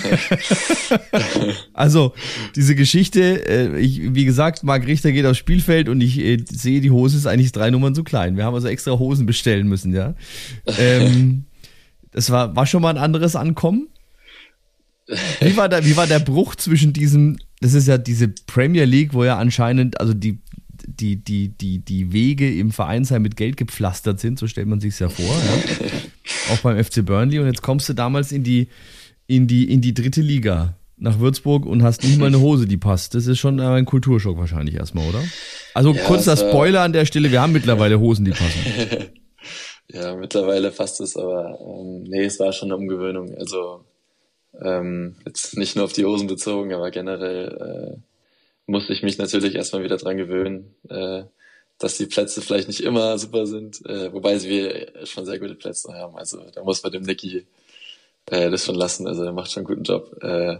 also, 1.74 2.14
diese 2.54 2.74
Geschichte, 2.74 3.46
äh, 3.46 3.78
ich, 3.78 4.14
wie 4.14 4.24
gesagt, 4.24 4.64
Marc 4.64 4.86
Richter 4.86 5.12
geht 5.12 5.26
aufs 5.26 5.38
Spielfeld 5.38 5.88
und 5.88 6.00
ich 6.00 6.18
äh, 6.18 6.38
sehe, 6.48 6.80
die 6.80 6.90
Hose 6.90 7.16
ist 7.18 7.26
eigentlich 7.26 7.52
drei 7.52 7.70
Nummern 7.70 7.94
zu 7.94 8.02
klein. 8.02 8.36
Wir 8.36 8.44
haben 8.44 8.54
also 8.54 8.68
extra 8.68 8.98
Hosen 8.98 9.26
bestellen 9.26 9.68
müssen, 9.68 9.94
ja. 9.94 10.14
Ähm, 10.78 11.44
das 12.10 12.30
war, 12.30 12.56
war 12.56 12.66
schon 12.66 12.80
mal 12.80 12.90
ein 12.90 13.02
anderes 13.02 13.36
Ankommen. 13.36 13.88
Wie 15.40 15.56
war, 15.56 15.68
der, 15.68 15.84
wie 15.84 15.96
war 15.96 16.06
der 16.06 16.18
Bruch 16.18 16.56
zwischen 16.56 16.92
diesem, 16.92 17.38
das 17.60 17.74
ist 17.74 17.86
ja 17.86 17.96
diese 17.96 18.28
Premier 18.28 18.84
League, 18.84 19.14
wo 19.14 19.24
ja 19.24 19.38
anscheinend, 19.38 20.00
also 20.00 20.14
die, 20.14 20.40
die, 20.86 21.16
die, 21.16 21.48
die, 21.48 21.78
die 21.78 22.12
Wege 22.12 22.52
im 22.52 22.70
Vereinsheim 22.70 23.22
mit 23.22 23.36
Geld 23.36 23.56
gepflastert 23.56 24.20
sind, 24.20 24.38
so 24.38 24.46
stellt 24.46 24.66
man 24.66 24.80
sich 24.80 24.98
ja 24.98 25.08
vor. 25.08 25.24
Ja. 25.24 26.52
auch 26.52 26.58
beim 26.58 26.82
FC 26.82 27.04
Burnley 27.04 27.38
und 27.38 27.46
jetzt 27.46 27.62
kommst 27.62 27.88
du 27.88 27.92
damals 27.92 28.32
in 28.32 28.42
die, 28.42 28.68
in 29.26 29.46
die, 29.46 29.70
in 29.70 29.80
die 29.80 29.94
dritte 29.94 30.20
Liga 30.20 30.76
nach 30.96 31.18
Würzburg 31.18 31.66
und 31.66 31.82
hast 31.82 32.02
nicht 32.02 32.18
mal 32.18 32.26
eine 32.26 32.40
Hose, 32.40 32.66
die 32.66 32.78
passt. 32.78 33.14
Das 33.14 33.26
ist 33.26 33.38
schon 33.38 33.60
ein 33.60 33.84
Kulturschock 33.84 34.38
wahrscheinlich 34.38 34.76
erstmal, 34.76 35.08
oder? 35.08 35.22
Also 35.74 35.92
ja, 35.92 36.02
kurzer 36.04 36.36
Spoiler 36.36 36.82
an 36.82 36.92
der 36.92 37.04
Stelle, 37.04 37.30
wir 37.30 37.42
haben 37.42 37.52
mittlerweile 37.52 38.00
Hosen, 38.00 38.24
die 38.24 38.30
passen. 38.30 38.60
ja, 39.92 40.16
mittlerweile 40.16 40.70
passt 40.70 41.00
es, 41.00 41.16
aber 41.16 41.58
ähm, 41.60 42.04
nee, 42.04 42.24
es 42.24 42.40
war 42.40 42.52
schon 42.52 42.72
eine 42.72 42.76
Umgewöhnung. 42.76 43.34
Also 43.36 43.84
ähm, 44.60 45.16
jetzt 45.24 45.56
nicht 45.56 45.76
nur 45.76 45.84
auf 45.84 45.92
die 45.92 46.04
Hosen 46.04 46.26
bezogen, 46.26 46.72
aber 46.72 46.90
generell 46.90 47.96
äh, 47.96 48.00
musste 48.66 48.92
ich 48.92 49.02
mich 49.02 49.18
natürlich 49.18 49.54
erstmal 49.54 49.84
wieder 49.84 49.96
dran 49.96 50.16
gewöhnen, 50.16 50.74
äh, 50.88 51.24
dass 51.78 51.98
die 51.98 52.06
Plätze 52.06 52.40
vielleicht 52.40 52.68
nicht 52.68 52.80
immer 52.80 53.18
super 53.18 53.46
sind, 53.46 53.84
äh, 53.86 54.12
wobei 54.12 54.42
wir 54.42 55.06
schon 55.06 55.26
sehr 55.26 55.38
gute 55.38 55.54
Plätze 55.54 55.92
haben. 55.92 56.16
Also 56.16 56.42
da 56.54 56.64
muss 56.64 56.82
man 56.82 56.92
dem 56.92 57.02
Nicky 57.02 57.46
äh, 58.30 58.50
das 58.50 58.64
schon 58.64 58.74
lassen. 58.76 59.06
Also 59.06 59.24
er 59.24 59.32
macht 59.32 59.52
schon 59.52 59.62
einen 59.62 59.68
guten 59.68 59.84
Job. 59.84 60.16
Äh, 60.22 60.58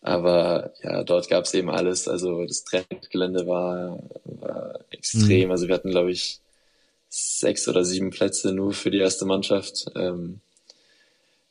aber 0.00 0.72
ja, 0.82 1.04
dort 1.04 1.28
gab 1.28 1.44
es 1.44 1.54
eben 1.54 1.70
alles. 1.70 2.08
Also 2.08 2.44
das 2.44 2.64
Trainingsgelände 2.64 3.46
war, 3.46 4.02
war 4.24 4.80
extrem. 4.90 5.46
Mhm. 5.46 5.50
Also 5.52 5.68
wir 5.68 5.74
hatten, 5.74 5.90
glaube 5.90 6.10
ich, 6.10 6.40
sechs 7.08 7.68
oder 7.68 7.84
sieben 7.84 8.10
Plätze 8.10 8.52
nur 8.52 8.72
für 8.72 8.90
die 8.90 8.98
erste 8.98 9.26
Mannschaft. 9.26 9.86
Ähm, 9.94 10.40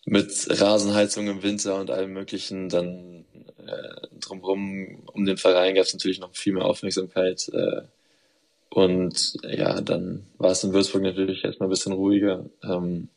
mit 0.06 0.48
Rasenheizung 0.50 1.28
im 1.28 1.44
Winter 1.44 1.80
und 1.80 1.92
allem 1.92 2.14
möglichen. 2.14 2.70
Dann 2.70 3.26
äh, 3.66 4.08
drumherum 4.20 5.04
um 5.14 5.26
den 5.26 5.38
Verein 5.38 5.76
gab 5.76 5.86
es 5.86 5.94
natürlich 5.94 6.20
noch 6.20 6.36
viel 6.36 6.54
mehr 6.54 6.66
Aufmerksamkeit. 6.66 7.50
Äh, 7.54 7.82
und 8.70 9.38
ja, 9.44 9.82
dann 9.82 10.24
war 10.38 10.52
es 10.52 10.64
in 10.64 10.74
Würzburg 10.74 11.04
natürlich 11.04 11.44
erstmal 11.44 11.68
ein 11.68 11.72
bisschen 11.72 11.94
ruhiger. 11.94 12.46
Ähm, 12.64 13.10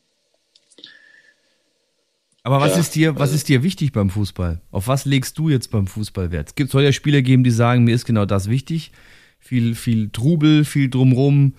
aber 2.43 2.59
was 2.59 2.73
ja, 2.73 2.79
ist 2.79 2.93
dir, 2.93 3.15
was 3.15 3.21
also, 3.21 3.35
ist 3.35 3.49
dir 3.49 3.63
wichtig 3.63 3.91
beim 3.91 4.11
Fußball? 4.11 4.61
Auf 4.69 4.87
was 4.87 5.05
legst 5.05 5.39
du 5.39 5.49
jetzt 5.49 5.71
beim 5.71 5.87
Fußball 5.87 6.31
Wert? 6.31 6.53
Es 6.55 6.69
soll 6.69 6.83
ja 6.83 6.91
Spieler 6.91 7.23
geben, 7.23 7.43
die 7.43 7.49
sagen, 7.49 7.85
mir 7.85 7.95
ist 7.95 8.05
genau 8.05 8.25
das 8.25 8.49
wichtig. 8.49 8.91
Viel, 9.39 9.73
viel 9.73 10.09
Trubel, 10.11 10.63
viel 10.63 10.89
drumrum, 10.89 11.55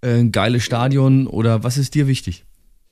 äh, 0.00 0.14
ein 0.14 0.32
geiles 0.32 0.62
Stadion 0.62 1.26
oder 1.26 1.62
was 1.62 1.76
ist 1.76 1.94
dir 1.94 2.06
wichtig? 2.06 2.44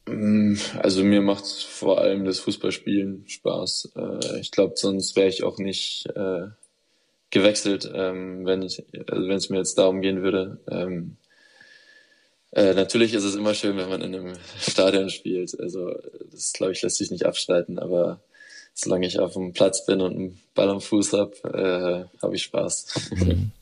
Mm, 0.09 0.57
also 0.79 1.05
mir 1.05 1.21
macht 1.21 1.47
vor 1.47 2.01
allem 2.01 2.25
das 2.25 2.39
Fußballspielen 2.41 3.29
Spaß. 3.29 3.93
Äh, 3.97 4.41
ich 4.41 4.51
glaube, 4.51 4.75
sonst 4.77 5.17
wäre 5.17 5.29
ich 5.29 5.43
auch 5.43 5.59
nicht 5.59 6.07
äh, 6.15 6.49
gewechselt, 7.31 7.91
ähm, 7.93 8.47
wenn 8.47 8.63
ich, 8.63 8.83
also 9.09 9.29
wenn 9.29 9.37
es 9.37 9.51
mir 9.51 9.59
jetzt 9.59 9.77
darum 9.77 10.01
gehen 10.01 10.23
würde. 10.23 10.61
Ähm, 10.71 11.17
äh, 12.53 12.73
natürlich 12.75 13.13
ist 13.13 13.25
es 13.25 13.37
immer 13.37 13.55
schön, 13.55 13.77
wenn 13.77 13.91
man 13.91 14.01
in 14.01 14.15
einem 14.15 14.35
Stadion 14.61 15.11
spielt. 15.11 15.59
Also 15.61 15.95
das, 16.31 16.53
glaube 16.53 16.73
ich, 16.73 16.83
lässt 16.83 16.97
sich 16.97 17.11
nicht 17.11 17.27
abstreiten. 17.27 17.79
Aber 17.79 18.21
solange 18.73 19.07
ich 19.07 19.19
auf 19.19 19.35
dem 19.35 19.53
Platz 19.53 19.85
bin 19.85 20.01
und 20.01 20.17
einen 20.17 20.41
Ball 20.55 20.71
am 20.71 20.81
Fuß 20.81 21.13
habe, 21.13 22.09
habe 22.23 22.37
ich 22.37 22.43
Spaß. 22.45 23.11
Mhm. 23.11 23.53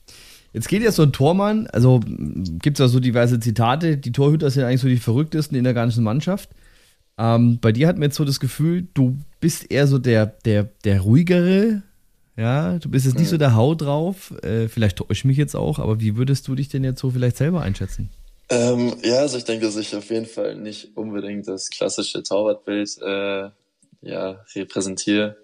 Jetzt 0.56 0.68
geht 0.68 0.82
ja 0.82 0.90
so 0.90 1.02
ein 1.02 1.12
Tormann, 1.12 1.66
also 1.66 2.00
gibt 2.00 2.78
es 2.78 2.78
ja 2.78 2.88
so 2.88 2.98
diverse 2.98 3.38
Zitate, 3.38 3.98
die 3.98 4.10
Torhüter 4.10 4.50
sind 4.50 4.64
eigentlich 4.64 4.80
so 4.80 4.88
die 4.88 4.96
verrücktesten 4.96 5.54
in 5.54 5.64
der 5.64 5.74
ganzen 5.74 6.02
Mannschaft. 6.02 6.48
Ähm, 7.18 7.58
bei 7.60 7.72
dir 7.72 7.86
hat 7.86 7.96
man 7.96 8.04
jetzt 8.04 8.16
so 8.16 8.24
das 8.24 8.40
Gefühl, 8.40 8.88
du 8.94 9.18
bist 9.38 9.70
eher 9.70 9.86
so 9.86 9.98
der, 9.98 10.24
der, 10.46 10.70
der 10.84 11.02
ruhigere, 11.02 11.82
ja, 12.38 12.78
du 12.78 12.88
bist 12.88 13.04
jetzt 13.04 13.18
nicht 13.18 13.28
so 13.28 13.36
der 13.36 13.54
Hau 13.54 13.74
drauf. 13.74 14.32
Äh, 14.42 14.68
vielleicht 14.68 14.96
täusche 14.96 15.12
ich 15.12 15.24
mich 15.26 15.36
jetzt 15.36 15.54
auch, 15.54 15.78
aber 15.78 16.00
wie 16.00 16.16
würdest 16.16 16.48
du 16.48 16.54
dich 16.54 16.70
denn 16.70 16.84
jetzt 16.84 17.00
so 17.00 17.10
vielleicht 17.10 17.36
selber 17.36 17.60
einschätzen? 17.60 18.08
Ähm, 18.48 18.94
ja, 19.04 19.18
also 19.18 19.36
ich 19.36 19.44
denke, 19.44 19.66
dass 19.66 19.76
ich 19.76 19.94
auf 19.94 20.08
jeden 20.08 20.24
Fall 20.24 20.56
nicht 20.56 20.96
unbedingt 20.96 21.46
das 21.48 21.68
klassische 21.68 22.22
Torwartbild 22.22 22.96
äh, 23.02 23.50
ja, 24.00 24.40
repräsentiere. 24.54 25.36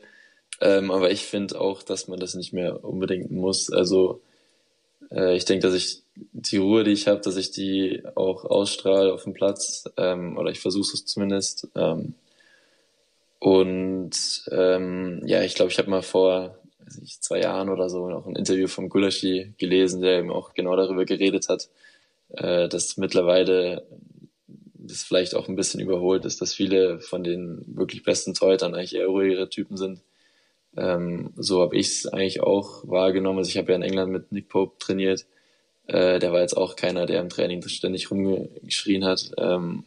Ähm, 0.62 0.90
aber 0.90 1.10
ich 1.10 1.26
finde 1.26 1.60
auch, 1.60 1.82
dass 1.82 2.08
man 2.08 2.18
das 2.18 2.32
nicht 2.34 2.54
mehr 2.54 2.82
unbedingt 2.82 3.30
muss. 3.30 3.70
Also 3.70 4.22
äh, 5.14 5.36
ich 5.36 5.44
denke, 5.44 5.66
dass 5.66 5.74
ich 5.74 6.02
die 6.14 6.58
Ruhe, 6.58 6.84
die 6.84 6.92
ich 6.92 7.08
habe, 7.08 7.20
dass 7.20 7.36
ich 7.36 7.50
die 7.50 8.02
auch 8.14 8.44
ausstrahle 8.44 9.12
auf 9.12 9.24
dem 9.24 9.32
Platz. 9.32 9.84
Ähm, 9.96 10.36
oder 10.36 10.50
ich 10.50 10.60
versuche 10.60 10.94
es 10.94 11.04
zumindest. 11.06 11.68
Ähm, 11.74 12.14
und 13.38 14.44
ähm, 14.50 15.22
ja, 15.26 15.42
ich 15.42 15.54
glaube, 15.54 15.70
ich 15.72 15.78
habe 15.78 15.90
mal 15.90 16.02
vor 16.02 16.58
ich, 17.02 17.20
zwei 17.20 17.40
Jahren 17.40 17.70
oder 17.70 17.88
so 17.88 18.08
noch 18.08 18.26
ein 18.26 18.36
Interview 18.36 18.68
vom 18.68 18.88
Gulaschi 18.88 19.52
gelesen, 19.58 20.00
der 20.00 20.18
eben 20.18 20.30
auch 20.30 20.54
genau 20.54 20.76
darüber 20.76 21.04
geredet 21.04 21.48
hat, 21.48 21.68
äh, 22.30 22.68
dass 22.68 22.96
mittlerweile 22.96 23.84
das 24.74 25.02
vielleicht 25.02 25.34
auch 25.34 25.48
ein 25.48 25.56
bisschen 25.56 25.80
überholt 25.80 26.24
ist, 26.24 26.40
dass 26.40 26.54
viele 26.54 27.00
von 27.00 27.24
den 27.24 27.64
wirklich 27.66 28.02
besten 28.02 28.34
Torhütern 28.34 28.74
eigentlich 28.74 28.94
eher 28.94 29.06
ruhigere 29.06 29.48
Typen 29.48 29.76
sind. 29.76 30.00
Ähm, 30.76 31.32
so 31.36 31.60
habe 31.60 31.76
ich 31.76 31.88
es 31.88 32.06
eigentlich 32.06 32.42
auch 32.42 32.88
wahrgenommen. 32.88 33.38
Also 33.38 33.50
ich 33.50 33.58
habe 33.58 33.72
ja 33.72 33.76
in 33.76 33.82
England 33.82 34.12
mit 34.12 34.32
Nick 34.32 34.48
Pope 34.48 34.78
trainiert. 34.78 35.26
Äh, 35.86 36.18
der 36.18 36.32
war 36.32 36.40
jetzt 36.40 36.56
auch 36.56 36.76
keiner, 36.76 37.06
der 37.06 37.20
im 37.20 37.28
Training 37.28 37.66
ständig 37.68 38.10
rumgeschrien 38.10 39.04
hat. 39.04 39.32
Ähm, 39.38 39.84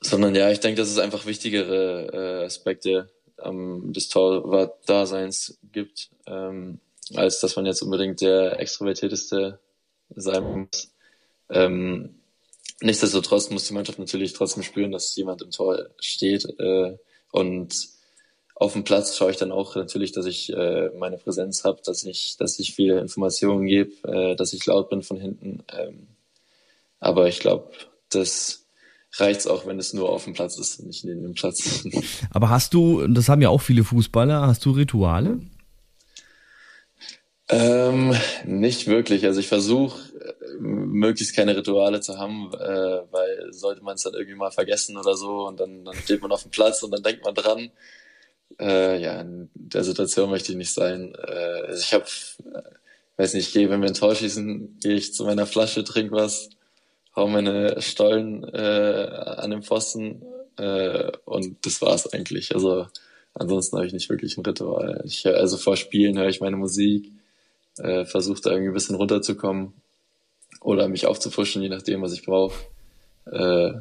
sondern 0.00 0.34
ja, 0.34 0.50
ich 0.50 0.60
denke, 0.60 0.80
dass 0.80 0.90
es 0.90 0.98
einfach 0.98 1.26
wichtigere 1.26 2.40
äh, 2.42 2.44
Aspekte 2.44 3.10
ähm, 3.42 3.92
des 3.92 4.08
Torwart-Daseins 4.08 5.58
gibt, 5.72 6.10
ähm, 6.26 6.80
als 7.14 7.40
dass 7.40 7.56
man 7.56 7.66
jetzt 7.66 7.82
unbedingt 7.82 8.20
der 8.20 8.58
extrovertierteste 8.58 9.58
sein 10.14 10.42
muss. 10.42 10.90
Ähm, 11.50 12.16
nichtsdestotrotz 12.80 13.50
muss 13.50 13.66
die 13.66 13.74
Mannschaft 13.74 13.98
natürlich 13.98 14.32
trotzdem 14.32 14.62
spüren, 14.62 14.92
dass 14.92 15.14
jemand 15.16 15.42
im 15.42 15.50
Tor 15.50 15.90
steht. 15.98 16.46
Äh, 16.58 16.96
und 17.30 17.88
auf 18.54 18.74
dem 18.74 18.84
Platz 18.84 19.16
schaue 19.16 19.30
ich 19.30 19.36
dann 19.36 19.52
auch 19.52 19.76
natürlich, 19.76 20.12
dass 20.12 20.26
ich 20.26 20.52
äh, 20.52 20.90
meine 20.98 21.18
Präsenz 21.18 21.64
habe, 21.64 21.80
dass 21.84 22.04
ich, 22.04 22.36
dass 22.38 22.58
ich 22.58 22.74
viele 22.74 23.00
Informationen 23.00 23.66
gebe, 23.66 23.92
äh, 24.06 24.36
dass 24.36 24.52
ich 24.52 24.64
laut 24.66 24.90
bin 24.90 25.02
von 25.02 25.16
hinten. 25.16 25.64
Ähm, 25.76 26.08
aber 27.00 27.28
ich 27.28 27.40
glaube, 27.40 27.70
das 28.10 28.66
reicht's 29.14 29.46
auch, 29.46 29.66
wenn 29.66 29.78
es 29.78 29.92
nur 29.92 30.10
auf 30.10 30.24
dem 30.24 30.32
Platz 30.32 30.58
ist, 30.58 30.80
nicht 30.84 31.04
neben 31.04 31.22
dem 31.22 31.34
Platz. 31.34 31.84
Aber 32.30 32.48
hast 32.48 32.72
du, 32.72 33.06
das 33.08 33.28
haben 33.28 33.42
ja 33.42 33.50
auch 33.50 33.60
viele 33.60 33.84
Fußballer, 33.84 34.46
hast 34.46 34.64
du 34.64 34.70
Rituale? 34.70 35.40
Ähm, 37.48 38.14
nicht 38.46 38.86
wirklich. 38.86 39.26
Also 39.26 39.40
ich 39.40 39.48
versuche 39.48 39.98
möglichst 40.58 41.34
keine 41.36 41.56
Rituale 41.56 42.00
zu 42.00 42.18
haben, 42.18 42.52
äh, 42.54 43.02
weil 43.10 43.52
sollte 43.52 43.82
man 43.82 43.96
es 43.96 44.02
dann 44.02 44.14
irgendwie 44.14 44.36
mal 44.36 44.50
vergessen 44.50 44.96
oder 44.96 45.16
so 45.16 45.46
und 45.46 45.60
dann, 45.60 45.84
dann 45.84 45.96
steht 45.96 46.22
man 46.22 46.32
auf 46.32 46.42
dem 46.42 46.50
Platz 46.50 46.82
und 46.82 46.92
dann 46.92 47.02
denkt 47.02 47.24
man 47.24 47.34
dran. 47.34 47.70
Äh, 48.60 49.00
ja, 49.00 49.20
in 49.20 49.50
der 49.54 49.84
Situation 49.84 50.30
möchte 50.30 50.52
ich 50.52 50.58
nicht 50.58 50.72
sein. 50.72 51.14
Äh, 51.14 51.66
also 51.68 51.80
ich 51.80 51.92
habe, 51.94 52.04
äh, 52.54 52.62
weiß 53.16 53.34
nicht, 53.34 53.48
ich 53.48 53.52
gehe, 53.52 53.70
wenn 53.70 53.80
wir 53.80 53.88
ein 53.88 53.94
Tor 53.94 54.14
schießen, 54.14 54.78
gehe 54.80 54.94
ich 54.94 55.14
zu 55.14 55.24
meiner 55.24 55.46
Flasche, 55.46 55.84
trinke 55.84 56.12
was, 56.12 56.50
hau 57.14 57.26
meine 57.28 57.80
Stollen 57.80 58.44
äh, 58.44 59.08
an 59.38 59.50
den 59.50 59.62
Pfosten 59.62 60.22
äh, 60.56 61.12
und 61.24 61.64
das 61.66 61.80
war's 61.82 62.12
eigentlich. 62.12 62.54
Also 62.54 62.86
ansonsten 63.34 63.76
habe 63.76 63.86
ich 63.86 63.92
nicht 63.92 64.10
wirklich 64.10 64.36
ein 64.36 64.44
Ritual. 64.44 65.02
Ich, 65.04 65.26
also 65.26 65.56
vor 65.56 65.76
Spielen 65.76 66.18
höre 66.18 66.28
ich 66.28 66.40
meine 66.40 66.56
Musik, 66.56 67.10
äh, 67.78 68.04
versuche 68.04 68.40
da 68.42 68.50
irgendwie 68.50 68.70
ein 68.70 68.74
bisschen 68.74 68.96
runterzukommen 68.96 69.72
oder 70.60 70.88
mich 70.88 71.06
aufzufuschen, 71.06 71.62
je 71.62 71.68
nachdem, 71.68 72.02
was 72.02 72.12
ich 72.12 72.24
brauche. 72.24 72.54
Äh, 73.26 73.72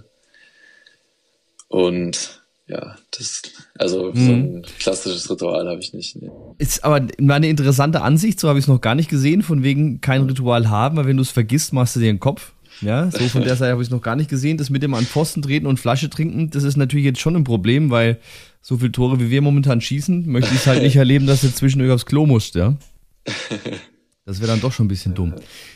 und 1.68 2.41
ja, 2.72 2.96
das, 3.18 3.42
also 3.78 4.12
mhm. 4.14 4.26
so 4.26 4.32
ein 4.32 4.66
klassisches 4.80 5.30
Ritual 5.30 5.68
habe 5.68 5.82
ich 5.82 5.94
nicht. 5.94 6.16
Nee. 6.22 6.30
Ist 6.58 6.84
aber 6.86 7.06
eine 7.18 7.50
interessante 7.50 8.02
Ansicht, 8.02 8.40
so 8.40 8.48
habe 8.48 8.60
ich 8.60 8.66
es 8.66 8.70
noch 8.70 8.80
gar 8.80 8.96
nicht 8.96 9.10
gesehen, 9.10 9.42
von 9.42 9.62
wegen 9.62 10.00
kein 10.00 10.24
Ritual 10.24 10.70
haben, 10.70 10.96
weil 10.96 11.06
wenn 11.06 11.18
du 11.18 11.24
es 11.24 11.32
vergisst, 11.32 11.74
machst 11.74 11.96
du 11.96 12.00
dir 12.00 12.06
den 12.06 12.22
Kopf. 12.22 12.54
Ja, 12.80 13.12
so 13.12 13.20
von 13.28 13.44
der 13.44 13.56
Seite 13.58 13.74
habe 13.74 13.82
ich 13.82 13.90
es 13.90 13.92
noch 13.92 14.02
gar 14.02 14.16
nicht 14.16 14.30
gesehen. 14.30 14.58
Das 14.58 14.70
mit 14.70 14.82
dem 14.84 14.94
an 14.94 15.06
Pfosten 15.06 15.42
treten 15.42 15.68
und 15.68 15.80
Flasche 15.80 16.10
trinken, 16.10 16.50
das 16.50 16.64
ist 16.64 16.78
natürlich 16.78 17.06
jetzt 17.06 17.20
schon 17.20 17.36
ein 17.36 17.44
Problem, 17.44 17.90
weil 17.90 18.20
so 18.62 18.78
viele 18.78 18.94
Tore 18.94 19.20
wie 19.20 19.30
wir 19.30 19.42
momentan 19.42 19.82
schießen, 19.82 20.28
möchte 20.28 20.56
ich 20.56 20.66
halt 20.66 20.82
nicht 20.84 20.96
erleben, 20.96 21.28
dass 21.28 21.42
du 21.42 21.54
zwischendurch 21.54 21.92
aufs 21.92 22.06
Klo 22.06 22.26
musst, 22.26 22.56
ja. 22.56 22.78
Das 24.26 24.40
wäre 24.40 24.52
dann 24.52 24.62
doch 24.62 24.72
schon 24.72 24.86
ein 24.86 24.90
bisschen 24.90 25.16
dumm. 25.16 25.34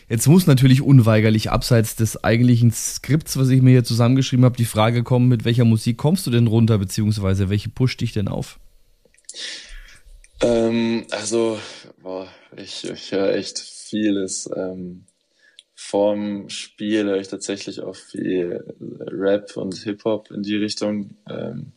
Jetzt 0.08 0.28
muss 0.28 0.46
natürlich 0.46 0.82
unweigerlich 0.82 1.50
abseits 1.50 1.96
des 1.96 2.24
eigentlichen 2.24 2.72
Skripts, 2.72 3.38
was 3.38 3.50
ich 3.50 3.62
mir 3.62 3.72
hier 3.72 3.84
zusammengeschrieben 3.84 4.46
habe, 4.46 4.56
die 4.56 4.66
Frage 4.66 5.04
kommen, 5.04 5.28
mit 5.28 5.46
welcher 5.46 5.66
Musik 5.66 5.98
kommst 5.98 6.28
du 6.28 6.32
denn 6.32 6.46
runter, 6.46 6.78
beziehungsweise 6.78 7.50
welche 7.50 7.70
pusht 7.70 8.02
dich 8.02 8.14
denn 8.14 8.28
auf? 8.28 8.60
Ähm, 10.42 11.08
also, 11.10 11.60
boah, 12.02 12.28
ich, 12.56 12.88
ich 12.88 13.12
höre 13.12 13.34
echt 13.34 13.60
vieles. 13.60 14.48
Ähm, 14.56 15.06
vorm 15.74 16.50
Spiel 16.50 17.06
höre 17.06 17.20
ich 17.20 17.30
tatsächlich 17.30 17.82
auch 17.82 17.96
viel 17.96 18.64
Rap 18.80 19.58
und 19.58 19.76
Hip-Hop 19.76 20.30
in 20.30 20.44
die 20.44 20.56
Richtung. 20.56 21.16
Ähm, 21.28 21.72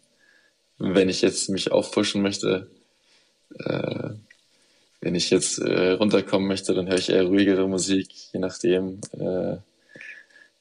wenn 0.78 1.08
ich 1.08 1.22
jetzt 1.22 1.48
mich 1.48 1.72
aufpushen 1.72 2.22
möchte, 2.22 2.70
äh, 3.58 4.10
wenn 5.00 5.14
ich 5.14 5.30
jetzt 5.30 5.58
äh, 5.58 5.92
runterkommen 5.92 6.48
möchte, 6.48 6.74
dann 6.74 6.88
höre 6.88 6.98
ich 6.98 7.10
eher 7.10 7.24
ruhigere 7.24 7.68
Musik, 7.68 8.08
je 8.32 8.40
nachdem. 8.40 9.00
Äh, 9.12 9.56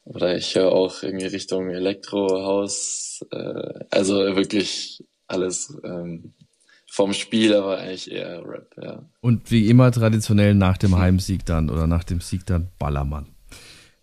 oder 0.05 0.37
ich 0.37 0.55
höre 0.55 0.71
auch 0.71 1.03
irgendwie 1.03 1.25
Richtung 1.25 1.69
Elektrohaus, 1.69 3.25
äh, 3.31 3.85
also 3.89 4.15
wirklich 4.35 5.03
alles 5.27 5.77
ähm, 5.83 6.33
vom 6.89 7.13
Spiel, 7.13 7.53
aber 7.53 7.79
eigentlich 7.79 8.11
eher 8.11 8.41
Rap, 8.45 8.73
ja. 8.81 9.03
Und 9.21 9.51
wie 9.51 9.69
immer 9.69 9.91
traditionell 9.91 10.53
nach 10.55 10.77
dem 10.77 10.97
Heimsieg 10.97 11.45
dann 11.45 11.69
oder 11.69 11.87
nach 11.87 12.03
dem 12.03 12.21
Sieg 12.21 12.45
dann 12.45 12.69
Ballermann. 12.79 13.36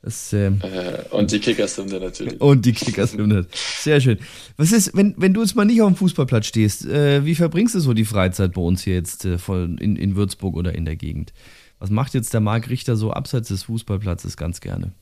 Das, 0.04 0.34
ähm, 0.34 0.60
äh, 0.62 1.14
und 1.14 1.32
die 1.32 1.38
Kickershymne 1.38 1.98
natürlich. 1.98 2.38
Und 2.38 2.66
die 2.66 2.74
Kickershymne. 2.74 3.46
Sehr 3.54 4.02
schön. 4.02 4.18
Was 4.58 4.70
ist, 4.70 4.94
wenn, 4.94 5.14
wenn 5.16 5.32
du 5.32 5.40
jetzt 5.40 5.56
mal 5.56 5.64
nicht 5.64 5.80
auf 5.80 5.88
dem 5.88 5.96
Fußballplatz 5.96 6.44
stehst, 6.44 6.84
äh, 6.84 7.24
wie 7.24 7.34
verbringst 7.34 7.74
du 7.74 7.80
so 7.80 7.94
die 7.94 8.04
Freizeit 8.04 8.52
bei 8.52 8.60
uns 8.60 8.82
hier 8.82 8.96
jetzt 8.96 9.24
äh, 9.24 9.38
in, 9.48 9.96
in 9.96 10.14
Würzburg 10.14 10.56
oder 10.56 10.74
in 10.74 10.84
der 10.84 10.96
Gegend? 10.96 11.32
Was 11.78 11.88
macht 11.88 12.12
jetzt 12.12 12.34
der 12.34 12.40
Marc 12.40 12.68
Richter 12.68 12.96
so 12.96 13.12
abseits 13.12 13.48
des 13.48 13.62
Fußballplatzes 13.62 14.36
ganz 14.36 14.60
gerne? 14.60 14.92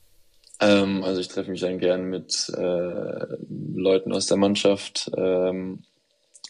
Ähm, 0.61 1.03
also 1.03 1.21
ich 1.21 1.27
treffe 1.27 1.51
mich 1.51 1.63
dann 1.63 1.81
gern 1.81 2.05
mit 2.05 2.49
äh, 2.57 3.27
Leuten 3.75 4.13
aus 4.13 4.27
der 4.27 4.37
Mannschaft. 4.37 5.11
Ähm, 5.17 5.81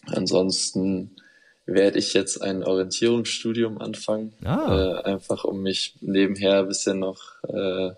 ansonsten 0.04 1.16
werde 1.64 1.98
ich 1.98 2.12
jetzt 2.12 2.42
ein 2.42 2.64
Orientierungsstudium 2.64 3.78
anfangen, 3.78 4.34
ah. 4.44 5.00
äh, 5.06 5.10
einfach 5.10 5.44
um 5.44 5.62
mich 5.62 5.96
nebenher 6.02 6.58
ein 6.58 6.68
bisschen 6.68 6.98
noch 6.98 7.42
äh, 7.44 7.92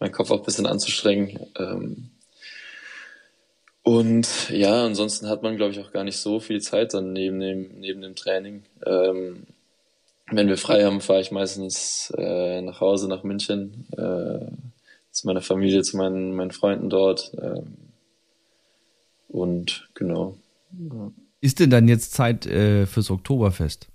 meinen 0.00 0.12
Kopf 0.12 0.30
auch 0.30 0.38
ein 0.38 0.44
bisschen 0.44 0.66
anzustrengen. 0.66 1.38
Ähm, 1.58 2.10
und 3.82 4.50
ja, 4.50 4.84
ansonsten 4.84 5.28
hat 5.28 5.42
man, 5.42 5.56
glaube 5.56 5.72
ich, 5.72 5.80
auch 5.80 5.92
gar 5.92 6.04
nicht 6.04 6.16
so 6.16 6.40
viel 6.40 6.60
Zeit 6.60 6.94
dann 6.94 7.12
neben 7.12 7.40
dem, 7.40 7.78
neben 7.78 8.02
dem 8.02 8.14
Training. 8.14 8.64
Ähm, 8.84 9.46
wenn 10.30 10.48
wir 10.48 10.56
frei 10.56 10.84
haben, 10.84 11.00
fahre 11.00 11.20
ich 11.20 11.30
meistens 11.30 12.12
äh, 12.16 12.60
nach 12.62 12.80
Hause, 12.80 13.08
nach 13.08 13.24
München, 13.24 13.86
äh, 13.92 14.46
zu 15.10 15.26
meiner 15.26 15.42
Familie, 15.42 15.82
zu 15.82 15.96
meinen, 15.96 16.34
meinen 16.34 16.52
Freunden 16.52 16.88
dort. 16.88 17.32
Ähm, 17.40 17.76
und 19.28 19.88
genau. 19.94 20.36
Ist 21.40 21.58
denn 21.58 21.70
dann 21.70 21.88
jetzt 21.88 22.12
Zeit 22.12 22.46
äh, 22.46 22.86
fürs 22.86 23.10
Oktoberfest? 23.10 23.89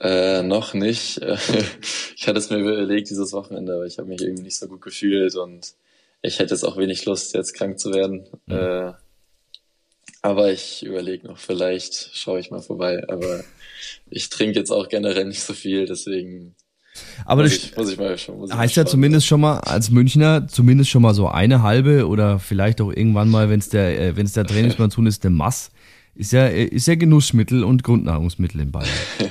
Äh, 0.00 0.42
noch 0.42 0.74
nicht. 0.74 1.18
ich 2.16 2.26
hatte 2.26 2.38
es 2.38 2.50
mir 2.50 2.58
überlegt 2.58 3.10
dieses 3.10 3.32
Wochenende, 3.32 3.74
aber 3.74 3.86
ich 3.86 3.98
habe 3.98 4.08
mich 4.08 4.22
irgendwie 4.22 4.44
nicht 4.44 4.56
so 4.56 4.66
gut 4.66 4.80
gefühlt 4.80 5.34
und 5.36 5.74
ich 6.22 6.38
hätte 6.38 6.54
jetzt 6.54 6.64
auch 6.64 6.76
wenig 6.76 7.04
Lust, 7.04 7.34
jetzt 7.34 7.54
krank 7.54 7.78
zu 7.78 7.92
werden. 7.92 8.26
Mhm. 8.46 8.54
Äh, 8.54 8.92
aber 10.22 10.52
ich 10.52 10.84
überlege 10.84 11.26
noch, 11.26 11.38
vielleicht 11.38 12.10
schaue 12.14 12.40
ich 12.40 12.50
mal 12.50 12.62
vorbei. 12.62 13.02
Aber 13.08 13.42
ich 14.10 14.28
trinke 14.28 14.58
jetzt 14.58 14.70
auch 14.70 14.88
generell 14.88 15.24
nicht 15.24 15.42
so 15.42 15.54
viel, 15.54 15.86
deswegen 15.86 16.54
aber 17.24 17.42
muss 17.42 17.52
das 17.52 17.64
ich, 17.64 17.76
muss 17.76 17.92
ich 17.92 17.98
mal 17.98 18.18
schon, 18.18 18.38
muss 18.38 18.52
heißt 18.52 18.76
ja 18.76 18.84
zumindest 18.84 19.26
schon 19.26 19.40
mal 19.40 19.60
als 19.60 19.90
Münchner 19.90 20.48
zumindest 20.48 20.90
schon 20.90 21.02
mal 21.02 21.14
so 21.14 21.28
eine 21.28 21.62
halbe 21.62 22.08
oder 22.08 22.38
vielleicht 22.40 22.80
auch 22.80 22.90
irgendwann 22.90 23.30
mal, 23.30 23.48
wenn 23.48 23.60
es 23.60 23.68
der 23.68 23.98
äh, 23.98 24.16
wenn 24.16 24.26
es 24.26 24.32
der 24.32 24.44
Trainingsplan 24.44 24.90
ist, 25.06 25.24
eine 25.24 25.34
Mass 25.34 25.70
ist 26.14 26.32
ja 26.32 26.46
ist 26.48 26.88
ja 26.88 26.96
Genussmittel 26.96 27.62
und 27.62 27.84
Grundnahrungsmittel 27.84 28.60
in 28.60 28.72
Bayern. 28.72 28.88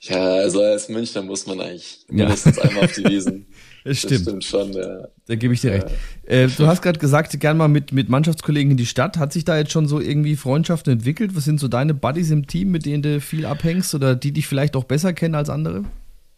Ja, 0.00 0.34
also 0.36 0.62
als 0.62 0.88
Münchner 0.88 1.22
muss 1.22 1.46
man 1.46 1.60
eigentlich 1.60 1.98
mindestens 2.08 2.56
ja. 2.56 2.62
einmal 2.62 2.84
auf 2.84 2.92
die 2.92 3.04
Wiesen. 3.04 3.46
Das 3.84 3.98
stimmt. 3.98 4.12
Das 4.12 4.22
stimmt 4.22 4.44
schon, 4.44 4.72
ja. 4.74 5.08
Da 5.26 5.34
gebe 5.36 5.54
ich 5.54 5.62
dir 5.62 5.72
recht. 5.72 5.86
Äh, 6.26 6.48
du 6.48 6.66
hast 6.66 6.82
gerade 6.82 6.98
gesagt, 6.98 7.38
gern 7.40 7.56
mal 7.56 7.68
mit, 7.68 7.90
mit 7.90 8.10
Mannschaftskollegen 8.10 8.72
in 8.72 8.76
die 8.76 8.84
Stadt. 8.84 9.16
Hat 9.16 9.32
sich 9.32 9.46
da 9.46 9.56
jetzt 9.56 9.72
schon 9.72 9.86
so 9.86 9.98
irgendwie 9.98 10.36
Freundschaften 10.36 10.92
entwickelt? 10.92 11.34
Was 11.34 11.44
sind 11.44 11.58
so 11.58 11.68
deine 11.68 11.94
Buddies 11.94 12.30
im 12.30 12.46
Team, 12.46 12.70
mit 12.70 12.84
denen 12.84 13.02
du 13.02 13.20
viel 13.20 13.46
abhängst 13.46 13.94
oder 13.94 14.14
die 14.14 14.32
dich 14.32 14.46
vielleicht 14.46 14.76
auch 14.76 14.84
besser 14.84 15.14
kennen 15.14 15.34
als 15.34 15.48
andere? 15.48 15.84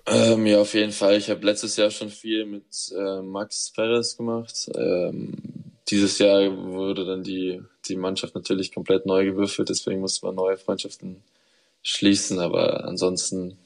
Ähm, 0.06 0.46
ja, 0.46 0.60
auf 0.60 0.74
jeden 0.74 0.92
Fall. 0.92 1.16
Ich 1.16 1.28
habe 1.28 1.44
letztes 1.44 1.76
Jahr 1.76 1.90
schon 1.90 2.10
viel 2.10 2.46
mit 2.46 2.92
äh, 2.96 3.22
Max 3.22 3.72
Perez 3.74 4.16
gemacht. 4.16 4.70
Ähm, 4.76 5.32
dieses 5.88 6.18
Jahr 6.18 6.56
wurde 6.56 7.04
dann 7.04 7.24
die, 7.24 7.60
die 7.88 7.96
Mannschaft 7.96 8.34
natürlich 8.34 8.72
komplett 8.72 9.06
neu 9.06 9.24
gewürfelt, 9.24 9.70
deswegen 9.70 10.00
musste 10.00 10.26
man 10.26 10.36
neue 10.36 10.56
Freundschaften 10.56 11.16
schließen, 11.82 12.38
aber 12.38 12.84
ansonsten, 12.84 13.56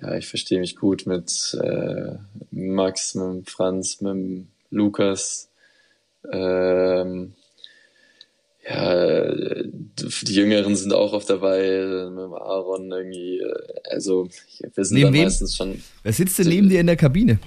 ja, 0.00 0.14
ich 0.16 0.26
verstehe 0.26 0.60
mich 0.60 0.76
gut 0.76 1.06
mit 1.06 1.56
äh, 1.62 2.16
Max, 2.50 3.14
mit 3.14 3.50
Franz, 3.50 4.00
mit 4.00 4.46
Lukas. 4.70 5.48
Ähm, 6.30 7.32
ja, 8.68 9.32
die 9.32 10.34
Jüngeren 10.34 10.74
sind 10.74 10.92
auch 10.92 11.12
oft 11.12 11.30
dabei, 11.30 12.08
mit 12.10 12.24
Aaron 12.40 12.90
irgendwie, 12.90 13.40
also 13.88 14.28
wir 14.74 14.84
sind 14.84 14.98
neben 14.98 15.16
meistens 15.16 15.56
schon. 15.56 15.80
Wer 16.02 16.12
sitzt 16.12 16.38
denn 16.38 16.48
neben 16.48 16.68
dir 16.68 16.80
in 16.80 16.86
der 16.86 16.96
Kabine? 16.96 17.38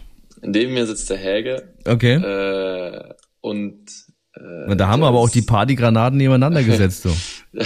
Neben 0.41 0.73
mir 0.73 0.87
sitzt 0.87 1.09
der 1.09 1.17
Häge. 1.17 1.73
Okay. 1.85 2.13
Äh, 2.15 3.13
und 3.41 3.89
äh, 4.35 4.75
da 4.77 4.87
haben 4.87 5.01
wir 5.01 5.07
aber 5.07 5.19
auch 5.19 5.29
die 5.29 5.41
Partygranaten 5.41 6.17
nebeneinander 6.17 6.63
gesetzt, 6.63 7.03
so. 7.03 7.11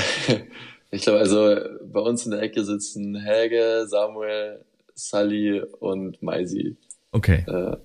Ich 0.93 1.01
glaube, 1.01 1.19
also 1.19 1.55
bei 1.91 1.99
uns 1.99 2.23
in 2.25 2.31
der 2.31 2.41
Ecke 2.43 2.63
sitzen 2.63 3.15
Helge, 3.15 3.85
Samuel, 3.87 4.63
Sally 4.93 5.63
und 5.79 6.21
Maisi. 6.21 6.77
Okay. 7.11 7.43
Äh, 7.47 7.77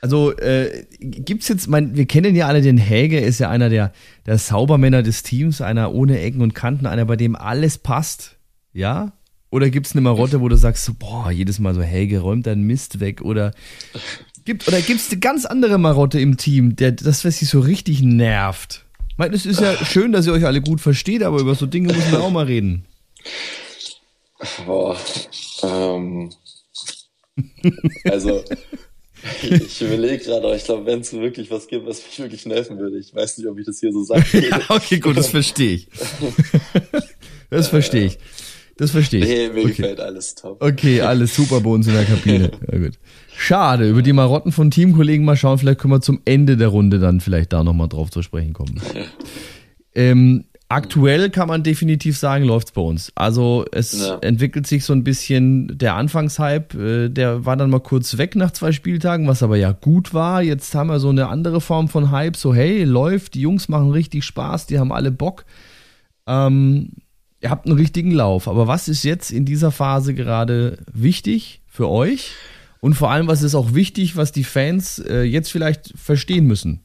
also 0.00 0.36
äh, 0.38 0.84
gibt's 0.98 1.46
jetzt, 1.46 1.68
mein, 1.68 1.96
wir 1.96 2.06
kennen 2.06 2.34
ja 2.34 2.48
alle 2.48 2.60
den 2.60 2.76
Helge, 2.76 3.20
ist 3.20 3.38
ja 3.38 3.50
einer 3.50 3.70
der, 3.70 3.92
der 4.26 4.38
Saubermänner 4.38 5.04
des 5.04 5.22
Teams, 5.22 5.60
einer 5.60 5.94
ohne 5.94 6.20
Ecken 6.20 6.42
und 6.42 6.54
Kanten, 6.54 6.86
einer, 6.86 7.04
bei 7.04 7.14
dem 7.14 7.36
alles 7.36 7.78
passt, 7.78 8.36
ja? 8.72 9.12
Oder 9.50 9.70
gibt's 9.70 9.92
eine 9.92 10.00
Marotte, 10.00 10.40
wo 10.40 10.48
du 10.48 10.56
sagst, 10.56 10.84
so, 10.84 10.92
boah, 10.98 11.30
jedes 11.30 11.60
Mal 11.60 11.72
so 11.72 11.82
Helge 11.82 12.18
räumt 12.18 12.48
deinen 12.48 12.64
Mist 12.64 12.98
weg 12.98 13.22
oder 13.22 13.52
gibt 14.44 14.66
oder 14.66 14.80
gibt's 14.80 15.08
eine 15.10 15.20
ganz 15.20 15.46
andere 15.46 15.78
Marotte 15.78 16.18
im 16.18 16.36
Team, 16.36 16.74
der 16.74 16.90
das 16.90 17.24
was 17.24 17.38
sich 17.38 17.48
so 17.48 17.60
richtig 17.60 18.02
nervt? 18.02 18.83
Ich 19.14 19.18
meine, 19.18 19.36
es 19.36 19.46
ist 19.46 19.60
ja 19.60 19.76
schön, 19.84 20.10
dass 20.10 20.26
ihr 20.26 20.32
euch 20.32 20.44
alle 20.44 20.60
gut 20.60 20.80
versteht, 20.80 21.22
aber 21.22 21.38
über 21.38 21.54
so 21.54 21.66
Dinge 21.66 21.92
müssen 21.92 22.10
wir 22.10 22.20
auch 22.20 22.32
mal 22.32 22.46
reden. 22.46 22.84
Boah, 24.66 24.98
ähm, 25.62 26.32
also 28.02 28.42
ich 29.40 29.80
überlege 29.80 30.18
gerade, 30.18 30.44
aber 30.44 30.56
ich 30.56 30.64
glaube, 30.64 30.84
wenn 30.86 30.98
es 30.98 31.12
wirklich 31.12 31.48
was 31.48 31.68
gibt, 31.68 31.86
was 31.86 32.04
mich 32.04 32.18
wirklich 32.18 32.44
nerven 32.44 32.76
würde, 32.76 32.98
ich 32.98 33.14
weiß 33.14 33.38
nicht, 33.38 33.46
ob 33.46 33.56
ich 33.56 33.66
das 33.66 33.78
hier 33.78 33.92
so 33.92 34.00
würde. 34.00 34.48
ja, 34.50 34.60
okay, 34.68 34.98
gut, 34.98 35.16
das 35.16 35.28
verstehe 35.28 35.74
ich. 35.74 35.88
das 37.50 37.68
verstehe 37.68 38.06
ich. 38.06 38.18
Das 38.76 38.90
verstehe 38.90 39.20
ich. 39.20 39.28
Nee, 39.28 39.48
mir 39.50 39.60
okay. 39.60 39.68
gefällt 39.68 40.00
alles 40.00 40.34
top. 40.34 40.62
Okay, 40.62 41.00
alles 41.00 41.34
super 41.34 41.60
bei 41.60 41.70
uns 41.70 41.86
in 41.86 41.94
der 41.94 42.04
Kabine. 42.04 42.50
Ja, 42.72 42.78
gut. 42.78 42.98
Schade, 43.36 43.88
über 43.88 44.02
die 44.02 44.12
Marotten 44.12 44.52
von 44.52 44.70
Teamkollegen 44.70 45.24
mal 45.24 45.36
schauen. 45.36 45.58
Vielleicht 45.58 45.80
können 45.80 45.92
wir 45.92 46.00
zum 46.00 46.20
Ende 46.24 46.56
der 46.56 46.68
Runde 46.68 46.98
dann 46.98 47.20
vielleicht 47.20 47.52
da 47.52 47.62
nochmal 47.62 47.88
drauf 47.88 48.10
zu 48.10 48.22
sprechen 48.22 48.52
kommen. 48.52 48.80
ähm, 49.94 50.44
aktuell 50.68 51.30
kann 51.30 51.48
man 51.48 51.62
definitiv 51.62 52.16
sagen, 52.18 52.44
läuft's 52.44 52.72
bei 52.72 52.80
uns. 52.80 53.12
Also 53.14 53.64
es 53.70 54.00
ja. 54.00 54.18
entwickelt 54.22 54.66
sich 54.66 54.84
so 54.84 54.92
ein 54.92 55.04
bisschen 55.04 55.78
der 55.78 55.94
Anfangshype, 55.94 56.78
äh, 56.78 57.08
der 57.10 57.44
war 57.44 57.56
dann 57.56 57.70
mal 57.70 57.80
kurz 57.80 58.18
weg 58.18 58.34
nach 58.34 58.50
zwei 58.50 58.72
Spieltagen, 58.72 59.28
was 59.28 59.42
aber 59.42 59.56
ja 59.56 59.72
gut 59.72 60.14
war. 60.14 60.42
Jetzt 60.42 60.74
haben 60.74 60.88
wir 60.88 60.98
so 60.98 61.10
eine 61.10 61.28
andere 61.28 61.60
Form 61.60 61.88
von 61.88 62.10
Hype, 62.10 62.36
so 62.36 62.54
hey, 62.54 62.84
läuft, 62.84 63.34
die 63.34 63.40
Jungs 63.40 63.68
machen 63.68 63.90
richtig 63.90 64.24
Spaß, 64.24 64.66
die 64.66 64.78
haben 64.78 64.92
alle 64.92 65.12
Bock. 65.12 65.44
Ähm, 66.26 66.90
ihr 67.44 67.50
habt 67.50 67.66
einen 67.66 67.76
richtigen 67.76 68.10
Lauf. 68.10 68.48
Aber 68.48 68.66
was 68.66 68.88
ist 68.88 69.04
jetzt 69.04 69.30
in 69.30 69.44
dieser 69.44 69.70
Phase 69.70 70.14
gerade 70.14 70.78
wichtig 70.92 71.60
für 71.68 71.88
euch? 71.90 72.32
Und 72.80 72.94
vor 72.94 73.10
allem, 73.10 73.26
was 73.28 73.42
ist 73.42 73.54
auch 73.54 73.74
wichtig, 73.74 74.16
was 74.16 74.32
die 74.32 74.44
Fans 74.44 74.98
äh, 74.98 75.22
jetzt 75.22 75.52
vielleicht 75.52 75.92
verstehen 75.96 76.46
müssen? 76.46 76.80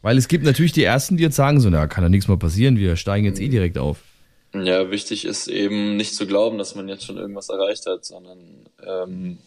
Weil 0.00 0.16
es 0.18 0.28
gibt 0.28 0.44
natürlich 0.44 0.72
die 0.72 0.84
Ersten, 0.84 1.16
die 1.16 1.24
jetzt 1.24 1.36
sagen 1.36 1.60
so, 1.60 1.68
na, 1.68 1.88
kann 1.88 2.04
ja 2.04 2.08
nichts 2.08 2.28
mehr 2.28 2.36
passieren, 2.36 2.76
wir 2.76 2.96
steigen 2.96 3.24
jetzt 3.24 3.40
eh 3.40 3.48
direkt 3.48 3.76
auf. 3.76 3.98
Ja, 4.54 4.90
wichtig 4.90 5.24
ist 5.24 5.48
eben 5.48 5.96
nicht 5.96 6.14
zu 6.14 6.26
glauben, 6.26 6.58
dass 6.58 6.74
man 6.74 6.88
jetzt 6.88 7.04
schon 7.04 7.16
irgendwas 7.16 7.48
erreicht 7.48 7.86
hat, 7.86 8.04
sondern 8.04 8.38
ähm, 8.86 9.38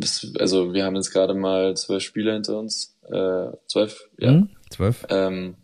es, 0.00 0.32
also 0.38 0.72
wir 0.72 0.84
haben 0.84 0.96
jetzt 0.96 1.10
gerade 1.10 1.34
mal 1.34 1.76
zwölf 1.76 2.02
Spiele 2.02 2.32
hinter 2.32 2.58
uns. 2.58 2.96
Äh, 3.10 3.48
zwölf? 3.66 4.08
Ja. 4.18 4.32
Mhm, 4.32 4.50
zwölf. 4.70 5.06
Ähm, 5.10 5.56